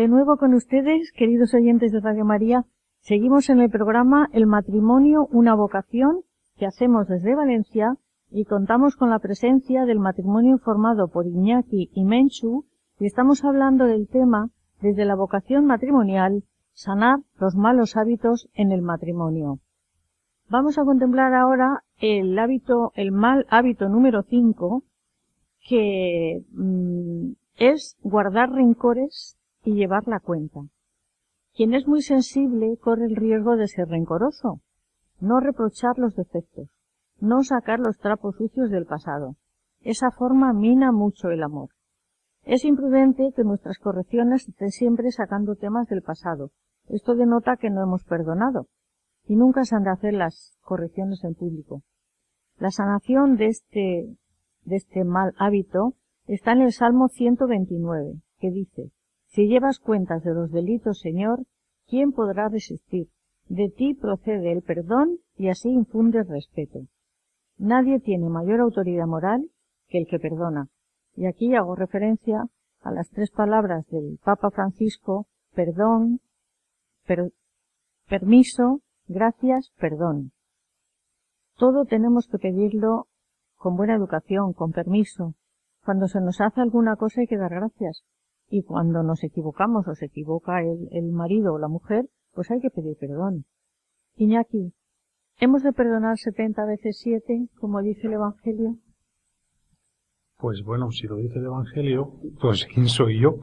[0.00, 2.64] De nuevo con ustedes, queridos oyentes de Radio María,
[3.00, 6.22] seguimos en el programa El matrimonio, una vocación
[6.56, 7.98] que hacemos desde Valencia
[8.30, 12.64] y contamos con la presencia del matrimonio formado por Iñaki y Menchu
[12.98, 14.48] y estamos hablando del tema
[14.80, 19.58] desde la vocación matrimonial, sanar los malos hábitos en el matrimonio.
[20.48, 24.82] Vamos a contemplar ahora el hábito, el mal hábito número 5,
[25.68, 30.60] que mm, es guardar rencores y llevar la cuenta.
[31.54, 34.60] Quien es muy sensible corre el riesgo de ser rencoroso,
[35.20, 36.68] no reprochar los defectos,
[37.18, 39.36] no sacar los trapos sucios del pasado.
[39.80, 41.70] Esa forma mina mucho el amor.
[42.42, 46.50] Es imprudente que nuestras correcciones estén siempre sacando temas del pasado.
[46.88, 48.66] Esto denota que no hemos perdonado.
[49.26, 51.82] Y nunca se han de hacer las correcciones en público.
[52.58, 54.16] La sanación de este,
[54.64, 55.94] de este mal hábito
[56.26, 58.90] está en el Salmo 129, que dice,
[59.30, 61.44] Si llevas cuentas de los delitos, Señor,
[61.86, 63.08] ¿quién podrá resistir?
[63.48, 66.80] De ti procede el perdón y así infundes respeto.
[67.56, 69.50] Nadie tiene mayor autoridad moral
[69.88, 70.68] que el que perdona.
[71.14, 72.44] Y aquí hago referencia
[72.80, 76.20] a las tres palabras del Papa Francisco, perdón,
[77.06, 77.32] per-
[78.08, 80.32] permiso, gracias, perdón.
[81.56, 83.06] Todo tenemos que pedirlo
[83.56, 85.34] con buena educación, con permiso.
[85.84, 88.02] Cuando se nos hace alguna cosa hay que dar gracias.
[88.50, 92.60] Y cuando nos equivocamos o se equivoca el, el marido o la mujer, pues hay
[92.60, 93.44] que pedir perdón.
[94.16, 94.74] Iñaki,
[95.38, 98.76] ¿hemos de perdonar setenta veces siete, como dice el Evangelio?
[100.36, 103.36] Pues bueno, si lo dice el Evangelio, pues ¿quién soy yo?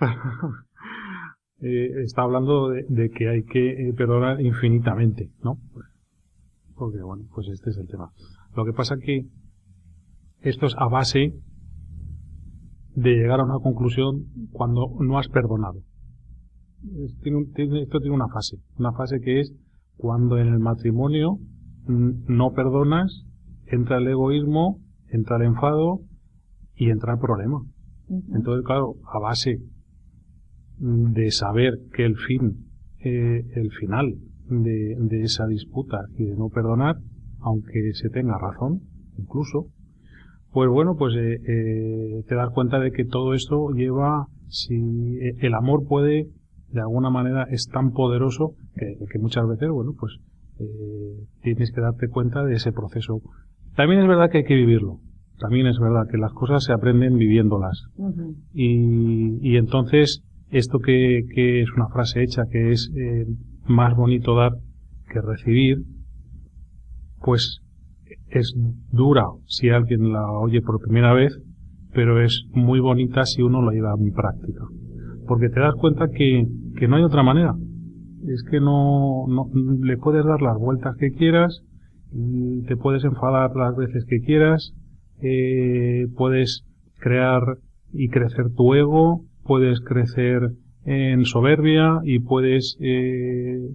[1.60, 5.58] Eh, está hablando de, que hay que eh, perdonar infinitamente, ¿no?
[6.76, 8.12] Porque bueno, pues este es el tema.
[8.54, 9.26] Lo que pasa que
[10.40, 11.34] esto es a base
[13.00, 15.80] de llegar a una conclusión cuando no has perdonado.
[16.82, 19.54] esto tiene una fase, una fase que es
[19.96, 21.38] cuando en el matrimonio
[21.86, 23.24] no perdonas,
[23.66, 24.80] entra el egoísmo,
[25.10, 26.00] entra el enfado
[26.74, 27.62] y entra el problema.
[28.34, 29.58] Entonces, claro, a base
[30.78, 32.66] de saber que el fin,
[32.98, 34.14] eh, el final
[34.48, 36.96] de, de, esa disputa y de no perdonar,
[37.40, 38.80] aunque se tenga razón,
[39.16, 39.66] incluso,
[40.52, 44.74] pues bueno, pues eh, eh, te das cuenta de que todo esto lleva, si
[45.18, 46.28] eh, el amor puede,
[46.70, 50.18] de alguna manera, es tan poderoso que, que muchas veces, bueno, pues
[50.60, 53.20] eh, tienes que darte cuenta de ese proceso.
[53.76, 54.98] También es verdad que hay que vivirlo.
[55.38, 57.84] También es verdad que las cosas se aprenden viviéndolas.
[58.52, 63.26] y, y, entonces, esto que, que, es una frase hecha, que es eh,
[63.66, 64.52] más bonito dar
[65.08, 65.84] que recibir,
[67.20, 67.60] pues
[68.30, 68.54] es
[68.92, 71.38] dura si alguien la oye por primera vez,
[71.92, 74.64] pero es muy bonita si uno la lleva en práctica.
[75.26, 77.54] Porque te das cuenta que, que no hay otra manera
[78.26, 79.50] es que no, no,
[79.82, 81.62] le puedes dar las vueltas que quieras,
[82.66, 84.74] te puedes enfadar las veces que quieras,
[85.22, 86.64] eh, puedes
[86.98, 87.42] crear
[87.92, 90.50] y crecer tu ego, puedes crecer
[90.84, 93.70] en soberbia y puedes eh,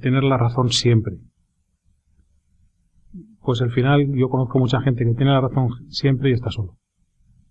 [0.00, 1.16] tener la razón siempre.
[3.46, 6.74] Pues al final yo conozco mucha gente que tiene la razón siempre y está solo.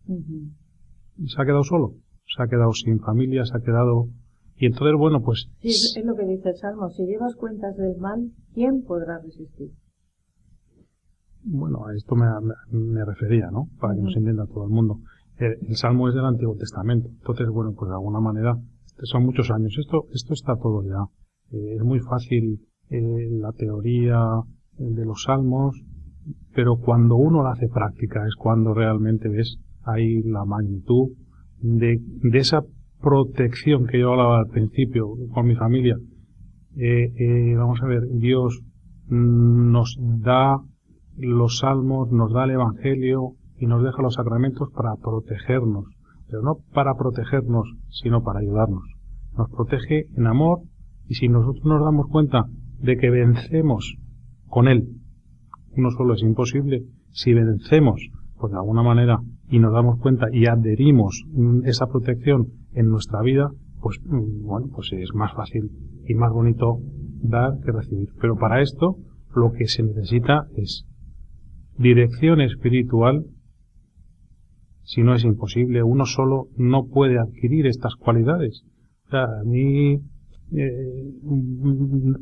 [0.05, 1.93] Se ha quedado solo,
[2.27, 4.09] se ha quedado sin familia, se ha quedado
[4.57, 5.47] y entonces, bueno, pues...
[5.61, 6.89] Sí, es lo que dice el Salmo.
[6.89, 9.71] Si llevas cuentas del mal, ¿quién podrá resistir?
[11.43, 12.25] Bueno, a esto me,
[12.71, 13.67] me, refería, ¿no?
[13.79, 14.99] Para que nos entienda todo el mundo.
[15.37, 17.07] El, Salmo es del Antiguo Testamento.
[17.07, 18.57] Entonces, bueno, pues de alguna manera,
[19.03, 19.73] son muchos años.
[19.77, 21.05] Esto, esto está todo ya.
[21.51, 24.19] Eh, es muy fácil eh, la teoría
[24.77, 25.81] de los Salmos,
[26.53, 31.09] pero cuando uno la hace práctica es cuando realmente ves ahí la magnitud
[31.59, 32.63] de, de esa
[33.01, 35.97] protección que yo hablaba al principio con mi familia.
[36.77, 38.61] Eh, eh, vamos a ver, Dios
[39.07, 40.57] nos da
[41.17, 45.85] los salmos, nos da el Evangelio y nos deja los sacramentos para protegernos,
[46.27, 48.83] pero no para protegernos, sino para ayudarnos.
[49.37, 50.59] Nos protege en amor
[51.07, 52.45] y si nosotros nos damos cuenta
[52.79, 53.97] de que vencemos
[54.55, 54.87] con Él,
[55.75, 57.99] no solo es imposible, si vencemos,
[58.39, 61.25] pues de alguna manera, y nos damos cuenta y adherimos
[61.65, 63.49] esa protección en nuestra vida,
[63.81, 65.71] pues mm, bueno, pues es más fácil
[66.07, 66.79] y más bonito
[67.21, 68.07] dar que recibir.
[68.21, 68.95] Pero para esto
[69.35, 70.85] lo que se necesita es
[71.77, 73.25] dirección espiritual.
[74.83, 78.63] Si no es imposible, uno solo no puede adquirir estas cualidades.
[79.07, 79.99] O sea, a mí
[80.51, 81.11] eh,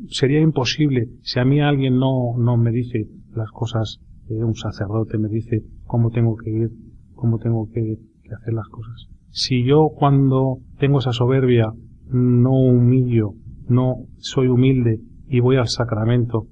[0.08, 1.08] sería imposible.
[1.22, 5.62] Si a mí alguien no, no me dice las cosas, eh, un sacerdote me dice
[5.84, 6.70] cómo tengo que ir,
[7.14, 7.98] cómo tengo que
[8.34, 9.08] hacer las cosas.
[9.30, 11.72] Si yo cuando tengo esa soberbia
[12.06, 13.32] no humillo,
[13.68, 16.46] no soy humilde y voy al sacramento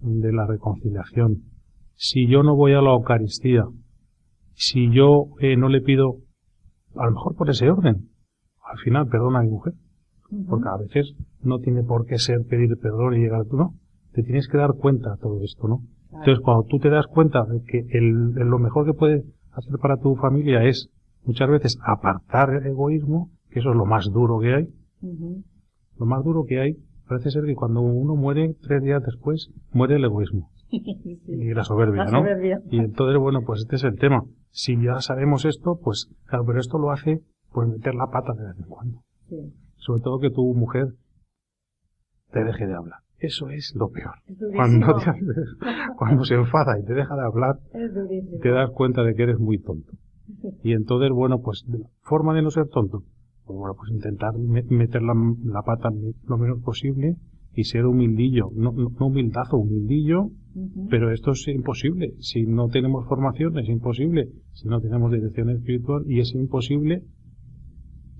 [0.00, 1.42] de la reconciliación,
[1.94, 3.64] si yo no voy a la Eucaristía,
[4.54, 6.18] si yo eh, no le pido,
[6.94, 8.10] a lo mejor por ese orden,
[8.62, 9.74] al final perdona a mi mujer,
[10.48, 13.74] porque a veces no tiene por qué ser pedir perdón y llegar tú, no,
[14.12, 15.82] te tienes que dar cuenta de todo esto, ¿no?
[16.12, 19.96] Entonces cuando tú te das cuenta de que el, lo mejor que puedes hacer para
[19.96, 20.90] tu familia es
[21.24, 24.68] muchas veces apartar el egoísmo, que eso es lo más duro que hay.
[25.98, 26.76] Lo más duro que hay
[27.10, 30.50] parece ser que cuando uno muere, tres días después, muere el egoísmo.
[30.70, 32.24] Y la soberbia, ¿no?
[32.70, 34.22] Y entonces, bueno, pues este es el tema.
[34.50, 37.20] Si ya sabemos esto, pues, claro, pero esto lo hace,
[37.52, 39.02] pues meter la pata de vez en cuando.
[39.80, 40.94] Sobre todo que tu mujer
[42.32, 43.00] te deje de hablar.
[43.18, 44.14] Eso es lo peor.
[44.54, 44.96] cuando,
[45.96, 47.56] cuando se enfada y te deja de hablar,
[48.40, 49.92] te das cuenta de que eres muy tonto.
[50.62, 51.64] Y entonces, bueno, pues,
[52.02, 53.02] forma de no ser tonto.
[53.44, 55.12] Pues bueno, pues intentar meter la,
[55.44, 55.90] la pata
[56.28, 57.16] lo menos posible
[57.54, 58.50] y ser humildillo.
[58.54, 60.28] No, no, humildazo, humildillo,
[60.88, 62.14] pero esto es imposible.
[62.20, 64.28] Si no tenemos formación, es imposible.
[64.52, 67.02] Si no tenemos dirección espiritual, y es imposible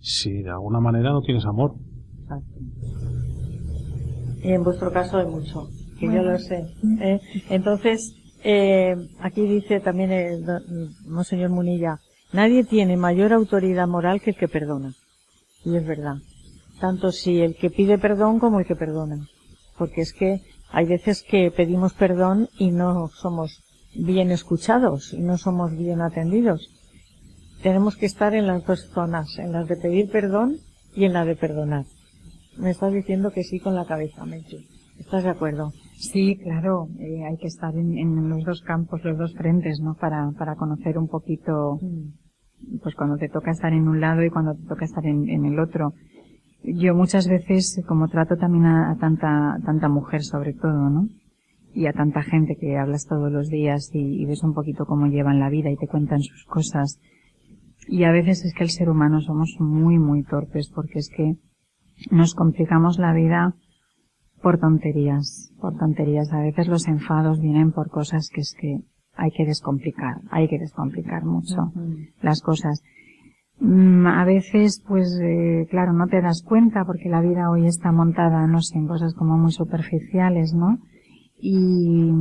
[0.01, 1.75] si de alguna manera no tienes amor.
[2.23, 2.59] Exacto.
[4.43, 6.67] Y en vuestro caso hay mucho, que yo lo sé.
[7.01, 7.21] ¿eh?
[7.51, 10.45] Entonces, eh, aquí dice también el
[11.07, 11.99] Monseñor Munilla,
[12.33, 14.95] nadie tiene mayor autoridad moral que el que perdona.
[15.65, 16.17] Y es verdad.
[16.81, 19.27] Tanto si el que pide perdón como el que perdona.
[19.77, 20.41] Porque es que
[20.71, 23.63] hay veces que pedimos perdón y no somos
[23.95, 26.69] bien escuchados y no somos bien atendidos.
[27.63, 30.57] Tenemos que estar en las dos zonas, en las de pedir perdón
[30.95, 31.85] y en la de perdonar.
[32.59, 34.59] Me estás diciendo que sí con la cabeza, Meche.
[34.99, 35.73] ¿Estás de acuerdo?
[35.97, 39.95] Sí, claro, eh, hay que estar en, los dos campos, los dos frentes, ¿no?
[39.95, 41.79] Para, para conocer un poquito,
[42.83, 45.59] pues cuando te toca estar en un lado y cuando te toca estar en, el
[45.59, 45.95] otro.
[46.63, 51.09] yo muchas veces, como trato también a, tanta, tanta mujer sobre todo, ¿no?
[51.73, 55.41] Y a tanta gente que hablas todos los días y, ves un poquito cómo llevan
[55.41, 56.99] la vida y te cuentan sus cosas.
[57.91, 61.35] Y a veces es que el ser humano somos muy, muy torpes porque es que
[62.13, 63.57] nos complicamos la vida
[64.41, 66.33] por tonterías, por tonterías.
[66.33, 68.79] A veces los enfados vienen por cosas que es que
[69.15, 71.73] hay que descomplicar, hay que descomplicar mucho
[72.23, 72.81] las cosas.
[73.59, 77.91] Mm, a veces, pues, eh, claro, no te das cuenta porque la vida hoy está
[77.91, 80.79] montada, no sé, en cosas como muy superficiales, ¿no?
[81.37, 82.13] Y,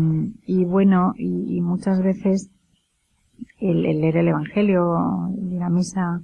[0.48, 2.50] y bueno, y, muchas veces
[3.60, 4.82] el, leer el Evangelio,
[5.52, 6.22] ir a misa,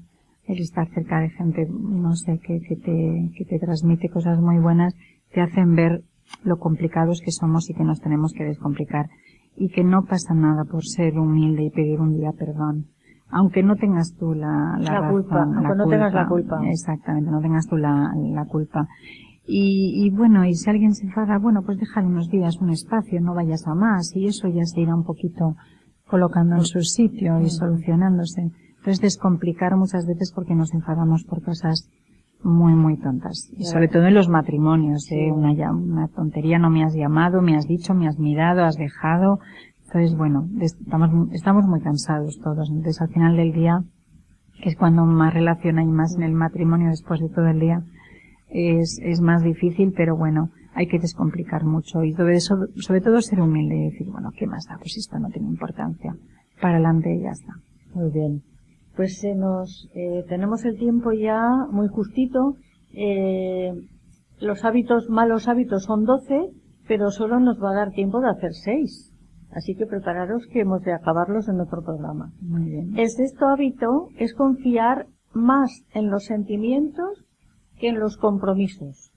[0.47, 4.59] el estar cerca de gente, no sé, que, que te, que te transmite cosas muy
[4.59, 4.95] buenas,
[5.33, 6.03] te hacen ver
[6.43, 9.09] lo complicados que somos y que nos tenemos que descomplicar.
[9.57, 12.87] Y que no pasa nada por ser humilde y pedir un día perdón
[13.29, 16.59] aunque no tengas tú la, la, culpa, aunque no tengas la culpa.
[16.69, 18.87] Exactamente, no tengas tú la, la culpa.
[19.47, 23.21] Y, y, bueno, y si alguien se enfada, bueno, pues déjale unos días un espacio,
[23.21, 25.55] no vayas a más, y eso ya se irá un poquito
[26.07, 28.51] colocando en su sitio y solucionándose.
[28.77, 31.89] Entonces descomplicar muchas veces porque nos enfadamos por cosas
[32.43, 33.49] muy, muy tontas.
[33.57, 35.31] Y sobre todo en los matrimonios, ¿eh?
[35.31, 39.39] Una, una tontería, no me has llamado, me has dicho, me has mirado, has dejado,
[39.95, 42.69] entonces, bueno, estamos, estamos muy cansados todos.
[42.69, 43.81] Entonces, al final del día,
[44.61, 47.81] que es cuando más relación hay más en el matrimonio después de todo el día,
[48.49, 53.21] es, es más difícil, pero bueno, hay que descomplicar mucho y sobre, eso, sobre todo
[53.21, 54.77] ser humilde y decir, bueno, ¿qué más da?
[54.77, 56.15] Pues esto no tiene importancia.
[56.61, 57.53] Para adelante y ya está.
[57.93, 58.43] Muy bien.
[58.95, 62.57] Pues se nos, eh, tenemos el tiempo ya muy justito.
[62.93, 63.71] Eh,
[64.39, 66.49] los hábitos, malos hábitos son 12,
[66.87, 69.13] pero solo nos va a dar tiempo de hacer 6.
[69.51, 72.33] Así que prepararos que hemos de acabarlos en otro programa.
[72.41, 72.97] Muy bien.
[72.97, 77.25] El sexto hábito es confiar más en los sentimientos
[77.79, 79.14] que en los compromisos.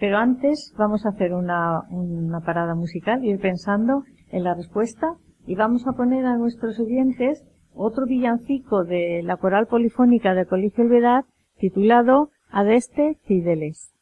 [0.00, 5.14] Pero antes vamos a hacer una, una parada musical y ir pensando en la respuesta
[5.46, 7.44] y vamos a poner a nuestros oyentes
[7.74, 11.24] otro villancico de la coral polifónica del Colegio Elvedad
[11.58, 13.92] titulado Adeste Fideles.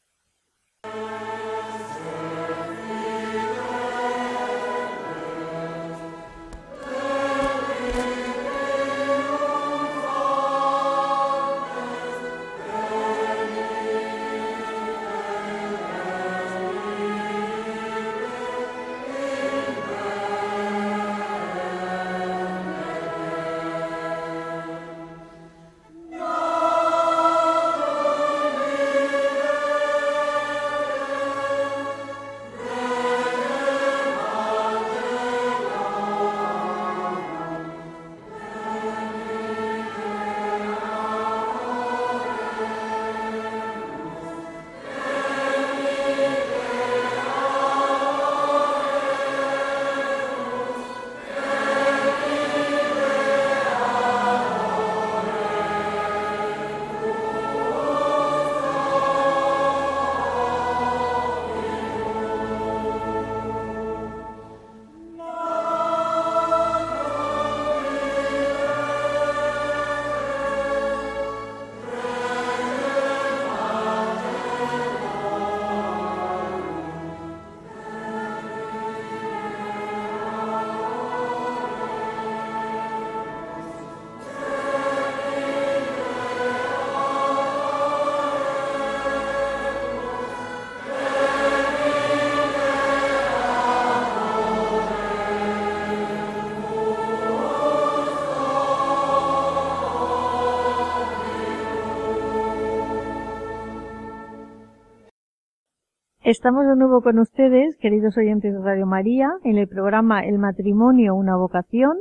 [106.29, 111.15] Estamos de nuevo con ustedes, queridos oyentes de Radio María, en el programa El matrimonio,
[111.15, 111.97] una vocación,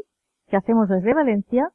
[0.50, 1.70] que hacemos desde Valencia,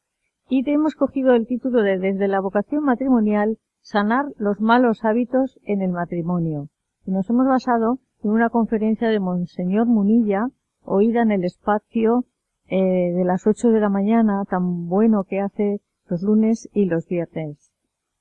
[0.51, 5.59] y te hemos cogido el título de Desde la vocación matrimonial, sanar los malos hábitos
[5.63, 6.69] en el matrimonio.
[7.07, 10.49] Y nos hemos basado en una conferencia de Monseñor Munilla,
[10.83, 12.27] oída en el espacio
[12.67, 17.07] eh, de las ocho de la mañana, tan bueno que hace los lunes y los
[17.07, 17.73] viernes,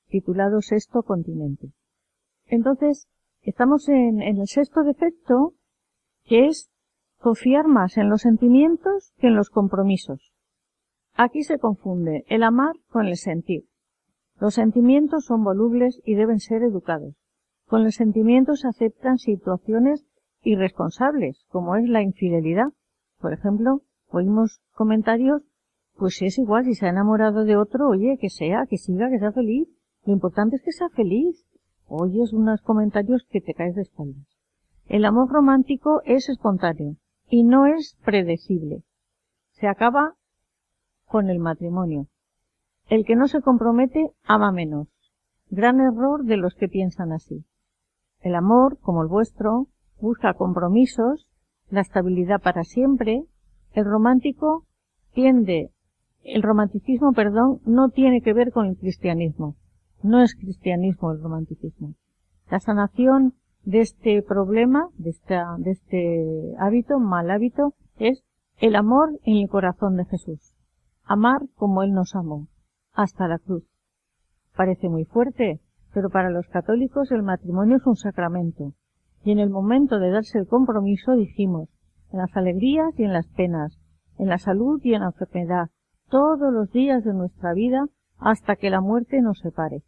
[0.08, 1.68] titulado Sexto Continente.
[2.46, 3.08] Entonces,
[3.42, 5.54] Estamos en, el sexto defecto,
[6.24, 6.70] que es
[7.18, 10.32] confiar más en los sentimientos que en los compromisos.
[11.14, 13.64] Aquí se confunde el amar con el sentir.
[14.38, 17.16] Los sentimientos son volubles y deben ser educados.
[17.66, 20.06] Con los sentimientos se aceptan situaciones
[20.42, 22.68] irresponsables, como es la infidelidad.
[23.18, 25.42] Por ejemplo, oímos comentarios,
[25.96, 29.18] pues es igual si se ha enamorado de otro, oye, que sea, que siga, que
[29.18, 29.68] sea feliz.
[30.04, 31.44] Lo importante es que sea feliz
[31.92, 34.26] oyes unos comentarios que te caes de espaldas.
[34.86, 36.96] El amor romántico es espontáneo
[37.28, 38.82] y no es predecible.
[39.50, 40.14] Se acaba
[41.04, 42.06] con el matrimonio.
[42.88, 44.88] El que no se compromete ama menos.
[45.50, 47.44] Gran error de los que piensan así.
[48.20, 49.66] El amor, como el vuestro,
[50.00, 51.28] busca compromisos,
[51.68, 53.24] la estabilidad para siempre.
[53.72, 54.64] El romántico
[55.12, 55.70] tiende,
[56.24, 59.56] el romanticismo, perdón, no tiene que ver con el cristianismo.
[60.02, 61.94] No es cristianismo el romanticismo.
[62.50, 63.34] La sanación
[63.64, 68.24] de este problema, de, esta, de este hábito, mal hábito, es
[68.58, 70.56] el amor en el corazón de Jesús.
[71.04, 72.48] Amar como Él nos amó,
[72.92, 73.64] hasta la cruz.
[74.56, 75.60] Parece muy fuerte,
[75.94, 78.72] pero para los católicos el matrimonio es un sacramento.
[79.24, 81.68] Y en el momento de darse el compromiso dijimos,
[82.10, 83.78] en las alegrías y en las penas,
[84.18, 85.70] en la salud y en la enfermedad,
[86.08, 87.86] todos los días de nuestra vida
[88.18, 89.82] hasta que la muerte nos separe.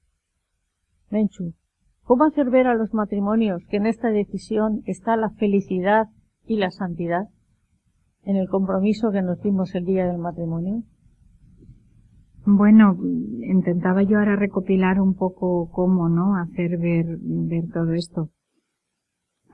[1.11, 1.55] Menchu,
[2.03, 6.09] ¿cómo hacer ver a los matrimonios que en esta decisión está la felicidad
[6.47, 7.29] y la santidad?
[8.23, 10.83] En el compromiso que nos dimos el día del matrimonio.
[12.47, 12.97] Bueno,
[13.43, 16.37] intentaba yo ahora recopilar un poco cómo, ¿no?
[16.37, 18.29] Hacer ver, ver todo esto.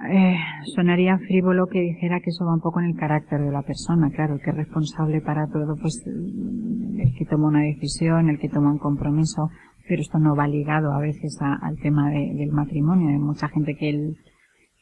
[0.09, 0.35] Eh,
[0.75, 4.11] sonaría frívolo que dijera que eso va un poco en el carácter de la persona,
[4.11, 8.49] claro, el que es responsable para todo, pues el que toma una decisión, el que
[8.49, 9.51] toma un compromiso,
[9.91, 13.09] pero esto no va ligado a veces al tema del matrimonio.
[13.09, 14.17] Hay mucha gente que, él,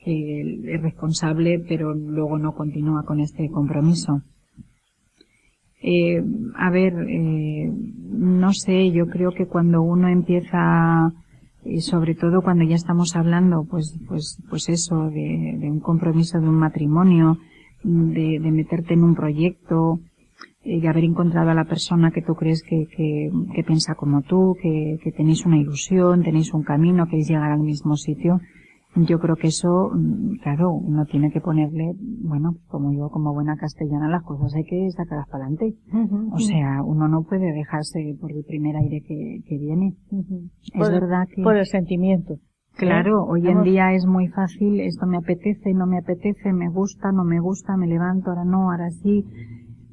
[0.04, 4.20] es responsable, pero luego no continúa con este compromiso.
[5.80, 6.22] Eh,
[6.56, 7.72] a ver, eh,
[8.10, 11.10] no sé, yo creo que cuando uno empieza,
[11.64, 16.50] y sobre todo cuando ya estamos hablando, pues, pues, pues eso, de, un compromiso de
[16.50, 17.38] un matrimonio,
[17.82, 20.00] de, meterte en un proyecto,
[20.68, 24.22] eh, de haber encontrado a la persona que tú crees que, que, que piensa como
[24.22, 28.40] tú, que, que tenéis una ilusión, tenéis un camino, queréis llegar al mismo sitio,
[28.96, 33.56] yo creo que eso, mm, claro, uno tiene que ponerle, bueno, como yo, como buena
[33.56, 35.74] castellana, las cosas hay que sacarlas para adelante.
[36.32, 39.94] o sea, uno no puede dejarse por el primer aire que, que viene.
[40.74, 41.42] Es verdad que...
[41.42, 42.36] Por el sentimiento.
[42.76, 47.10] Claro, hoy en día es muy fácil, esto me apetece, no me apetece, me gusta,
[47.10, 49.24] no me gusta, me levanto, ahora no, ahora sí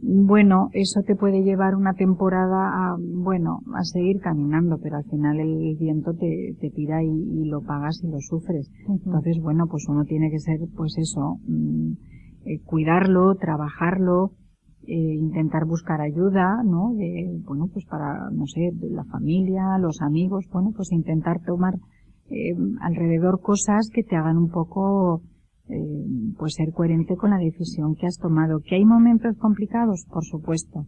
[0.02, 5.39] bueno, eso te puede llevar una temporada a, bueno, a seguir caminando, pero al final
[5.39, 8.70] el viento te, te tira y, lo pagas y lo sufres.
[8.88, 11.91] Entonces, bueno, pues uno tiene que ser, pues eso, mm,
[12.46, 14.32] eh, cuidarlo, trabajarlo,
[14.88, 16.93] eh, intentar buscar ayuda, ¿no?
[16.93, 21.74] De, bueno, pues para, no sé, la familia, los amigos, bueno, pues intentar tomar
[22.30, 25.22] eh, alrededor cosas que te hagan un poco
[25.70, 26.05] eh,
[26.38, 28.59] pues ser coherente con la decisión que has tomado.
[28.59, 30.86] Que hay momentos complicados, por supuesto.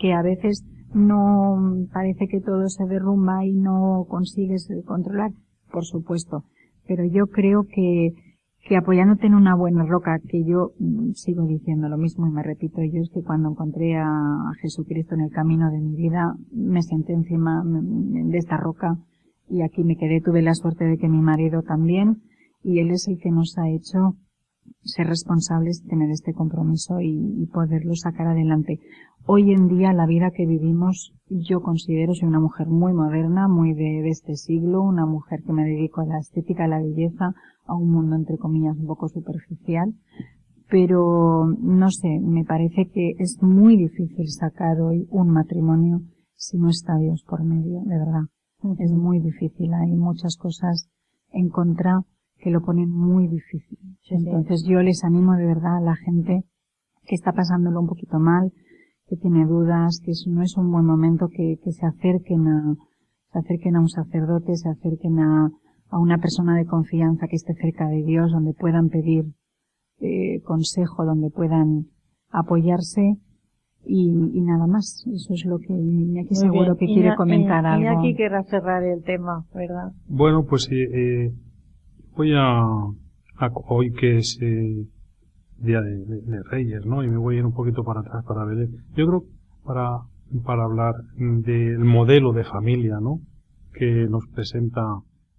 [0.00, 5.30] Que a veces no parece que todo se derrumba y no consigues controlar,
[5.72, 6.44] por supuesto.
[6.86, 8.14] Pero yo creo que,
[8.66, 12.42] que apoyándote en una buena roca, que yo mm, sigo diciendo lo mismo y me
[12.42, 14.06] repito yo, es que cuando encontré a,
[14.60, 18.98] Jesucristo en el camino de mi vida, me senté encima de esta roca
[19.48, 20.20] y aquí me quedé.
[20.20, 22.22] Tuve la suerte de que mi marido también,
[22.62, 24.16] y Él es el que nos ha hecho
[24.82, 28.78] ser responsables tener este compromiso y, poderlo sacar adelante.
[29.26, 33.74] Hoy en día la vida que vivimos yo considero soy una mujer muy moderna, muy
[33.74, 37.34] de, este siglo, una mujer que me dedico a la estética, a la belleza,
[37.66, 39.94] a un mundo entre comillas un poco superficial,
[40.68, 46.00] pero no sé, me parece que es muy difícil sacar hoy un matrimonio
[46.34, 48.22] si no está Dios por medio, de verdad.
[48.78, 50.88] Es muy difícil, hay muchas cosas
[51.32, 52.02] en contra
[52.40, 53.78] que lo ponen muy difícil.
[54.10, 56.44] Entonces yo les animo de verdad a la gente
[57.06, 58.52] que está pasándolo un poquito mal,
[59.06, 62.74] que tiene dudas, que no es un buen momento que, se acerquen a,
[63.32, 65.50] se acerquen a un sacerdote, se acerquen a,
[65.90, 69.24] a una persona de confianza que esté cerca de Dios, donde puedan pedir
[70.00, 71.86] eh, consejo, donde puedan
[72.30, 73.16] apoyarse
[73.84, 75.04] y, y, nada más.
[75.12, 75.74] Eso es lo que
[76.24, 77.84] aquí seguro que quiere comentar algo.
[77.84, 79.92] Y aquí querrá cerrar el tema, ¿verdad?
[80.06, 81.32] Bueno, pues eh, eh
[82.16, 82.64] voy a,
[83.68, 84.86] hoy que es eh,
[85.58, 87.04] Día de, Reyes, ¿no?
[87.04, 88.68] Y me voy a ir un poquito para atrás para ver.
[88.96, 89.24] Yo creo
[89.62, 89.98] para,
[90.44, 93.20] para hablar del modelo de familia, ¿no?
[93.74, 94.82] Que nos presenta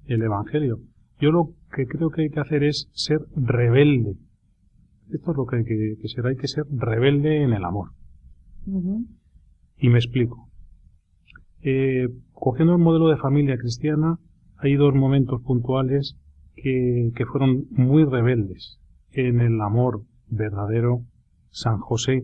[0.06, 0.78] el Evangelio.
[1.20, 4.16] Yo lo que creo que hay que hacer es ser rebelde.
[5.12, 6.26] Esto es lo que hay que, que ser.
[6.28, 7.90] Hay que ser rebelde en el amor.
[9.78, 10.48] Y me explico.
[11.64, 14.18] Eh, cogiendo el modelo de familia cristiana,
[14.58, 16.16] hay dos momentos puntuales
[16.62, 18.80] que, fueron muy rebeldes
[19.12, 21.04] en el amor verdadero,
[21.50, 22.24] San José,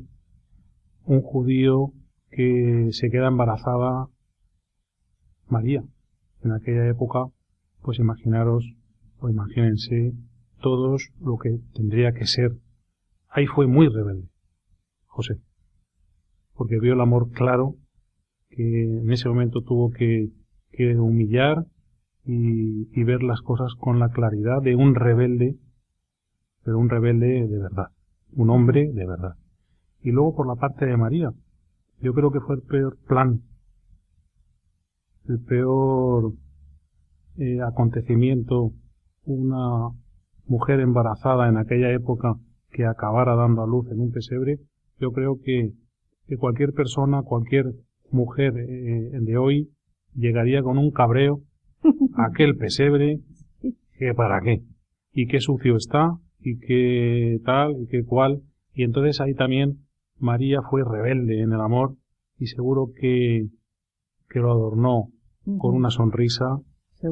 [1.05, 1.91] un judío
[2.29, 4.07] que se queda embarazada
[5.47, 5.83] María.
[6.43, 7.25] En aquella época,
[7.81, 8.73] pues imaginaros
[9.19, 10.13] o imagínense
[10.61, 12.51] todos lo que tendría que ser.
[13.29, 14.29] Ahí fue muy rebelde,
[15.05, 15.39] José,
[16.53, 17.75] porque vio el amor claro
[18.49, 20.31] que en ese momento tuvo que,
[20.97, 21.65] humillar
[22.27, 25.55] y, ver las cosas con la claridad de un rebelde,
[26.63, 27.87] pero un rebelde de verdad,
[28.33, 29.35] un hombre de verdad.
[30.01, 31.31] Y luego por la parte de María,
[32.01, 33.41] yo creo que fue el peor plan,
[35.29, 36.33] el peor
[37.37, 38.71] eh, acontecimiento,
[39.23, 39.89] una
[40.45, 42.35] mujer embarazada en aquella época
[42.71, 44.59] que acabara dando a luz en un pesebre,
[44.99, 45.71] yo creo que,
[46.27, 47.73] que cualquier persona, cualquier
[48.11, 49.71] mujer eh, de hoy
[50.13, 51.41] llegaría con un cabreo
[52.15, 53.19] aquel pesebre,
[53.97, 54.61] que para qué,
[55.13, 58.41] y qué sucio está, y qué tal, y qué cual,
[58.73, 59.79] y entonces ahí también
[60.19, 61.95] María fue rebelde en el amor
[62.37, 63.47] y seguro que,
[64.29, 65.09] que lo adornó
[65.57, 66.59] con una sonrisa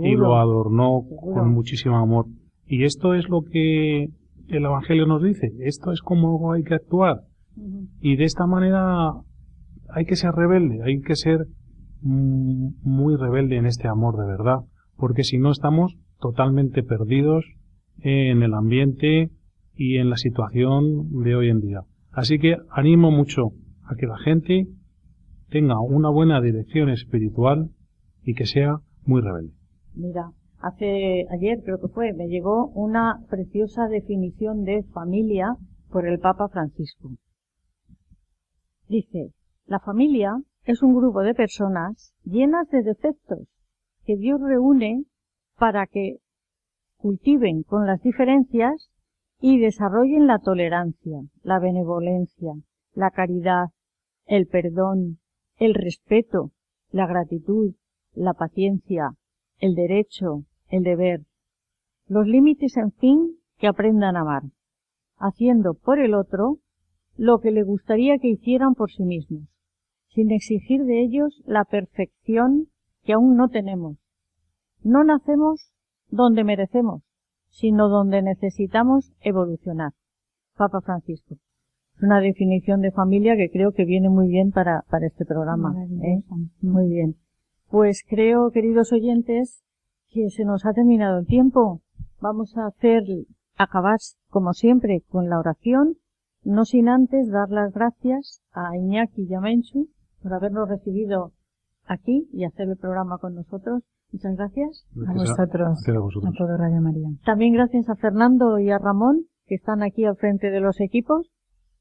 [0.01, 2.25] y lo adornó con muchísimo amor.
[2.67, 4.09] Y esto es lo que
[4.47, 7.21] el Evangelio nos dice, esto es como hay que actuar.
[8.01, 9.11] Y de esta manera
[9.89, 11.47] hay que ser rebelde, hay que ser
[12.05, 14.59] muy rebelde en este amor de verdad,
[14.95, 17.45] porque si no estamos totalmente perdidos
[17.99, 19.31] en el ambiente
[19.73, 21.81] y en la situación de hoy en día.
[22.11, 23.51] Así que animo mucho
[23.83, 24.67] a que la gente
[25.49, 27.71] tenga una buena dirección espiritual
[28.23, 29.53] y que sea muy rebelde.
[29.93, 35.55] Mira, hace ayer creo que fue, me llegó una preciosa definición de familia
[35.89, 37.11] por el Papa Francisco.
[38.87, 39.31] Dice,
[39.65, 40.35] la familia
[40.65, 43.47] es un grupo de personas llenas de defectos
[44.05, 45.05] que Dios reúne
[45.57, 46.17] para que
[46.97, 48.89] cultiven con las diferencias
[49.39, 52.53] y desarrollen la tolerancia, la benevolencia,
[52.93, 53.67] la caridad,
[54.25, 55.19] el perdón,
[55.57, 56.51] el respeto,
[56.91, 57.75] la gratitud,
[58.13, 59.11] la paciencia,
[59.59, 61.21] el derecho, el deber,
[62.07, 64.43] los límites, en fin, que aprendan a amar,
[65.17, 66.57] haciendo por el otro
[67.17, 69.43] lo que le gustaría que hicieran por sí mismos,
[70.15, 72.69] sin exigir de ellos la perfección
[73.03, 73.97] que aún no tenemos.
[74.81, 75.73] No nacemos
[76.09, 77.03] donde merecemos,
[77.49, 79.91] sino donde necesitamos evolucionar.
[80.55, 81.35] Papa Francisco.
[81.97, 85.75] Es una definición de familia que creo que viene muy bien para, para este programa.
[85.83, 86.23] ¿eh?
[86.61, 87.17] Muy bien.
[87.69, 89.63] Pues creo, queridos oyentes,
[90.09, 91.81] que se nos ha terminado el tiempo.
[92.21, 93.03] Vamos a hacer,
[93.57, 93.97] acabar,
[94.29, 95.97] como siempre, con la oración,
[96.43, 99.89] no sin antes dar las gracias a Iñaki Yamenchu
[100.25, 101.33] por habernos recibido
[101.85, 103.83] aquí y hacer el programa con nosotros.
[104.11, 104.87] Muchas gracias.
[105.07, 107.09] a, vosotros, a, todo Radio María.
[107.23, 111.29] También gracias a Fernando y a Ramón, que están aquí al frente de los equipos,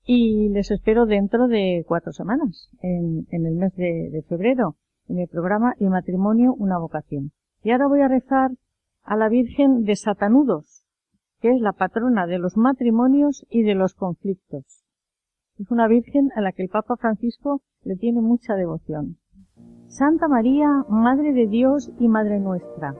[0.05, 4.76] y les espero dentro de cuatro semanas, en, el mes de febrero
[5.09, 7.32] en el programa El matrimonio, una vocación.
[7.62, 8.51] Y ahora voy a rezar
[9.05, 10.84] a la Virgen de Satanudos,
[11.40, 14.84] que es la patrona de los matrimonios y de los conflictos.
[15.57, 19.18] Es una Virgen a la que el Papa Francisco le tiene mucha devoción.
[19.86, 22.96] Santa María, Madre de Dios y Madre nuestra,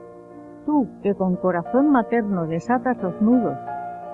[0.65, 3.57] tú que con corazón materno desatas los nudos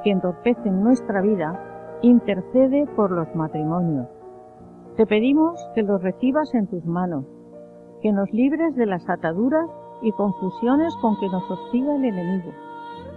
[0.03, 4.07] que entorpecen nuestra vida, intercede por los matrimonios.
[4.97, 7.25] Te pedimos que los recibas en tus manos
[8.01, 9.69] que nos libres de las ataduras
[10.01, 12.51] y confusiones con que nos hostiga el enemigo.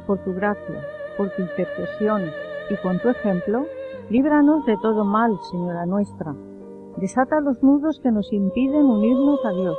[0.06, 0.82] Por tu gracia,
[1.16, 2.24] por tu intercesión
[2.68, 3.64] y con tu ejemplo,
[4.10, 6.34] líbranos de todo mal, Señora nuestra.
[6.96, 9.76] Desata los nudos que nos impiden unirnos a Dios,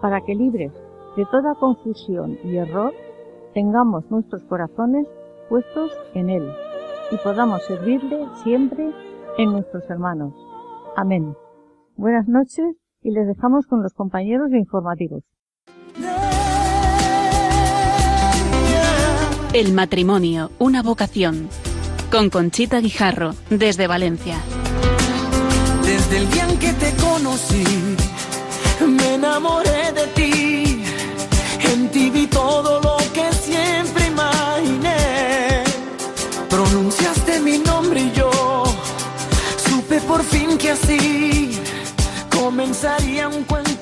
[0.00, 0.72] para que libres
[1.16, 2.92] de toda confusión y error,
[3.52, 5.06] tengamos nuestros corazones
[5.48, 6.50] puestos en Él
[7.10, 8.90] y podamos servirle siempre
[9.36, 10.32] en nuestros hermanos.
[10.96, 11.34] Amén.
[11.96, 15.24] Buenas noches y les dejamos con los compañeros de informativos.
[19.52, 21.48] El matrimonio, una vocación.
[22.10, 24.36] Con Conchita Guijarro, desde Valencia.
[25.84, 27.64] Desde el día en que te conocí,
[28.84, 30.82] me enamoré de ti.
[31.72, 35.62] En ti vi todo lo que siempre imaginé.
[36.48, 38.30] Pronunciaste mi nombre y yo
[39.68, 41.60] supe por fin que así
[42.36, 43.79] comenzaría un cuento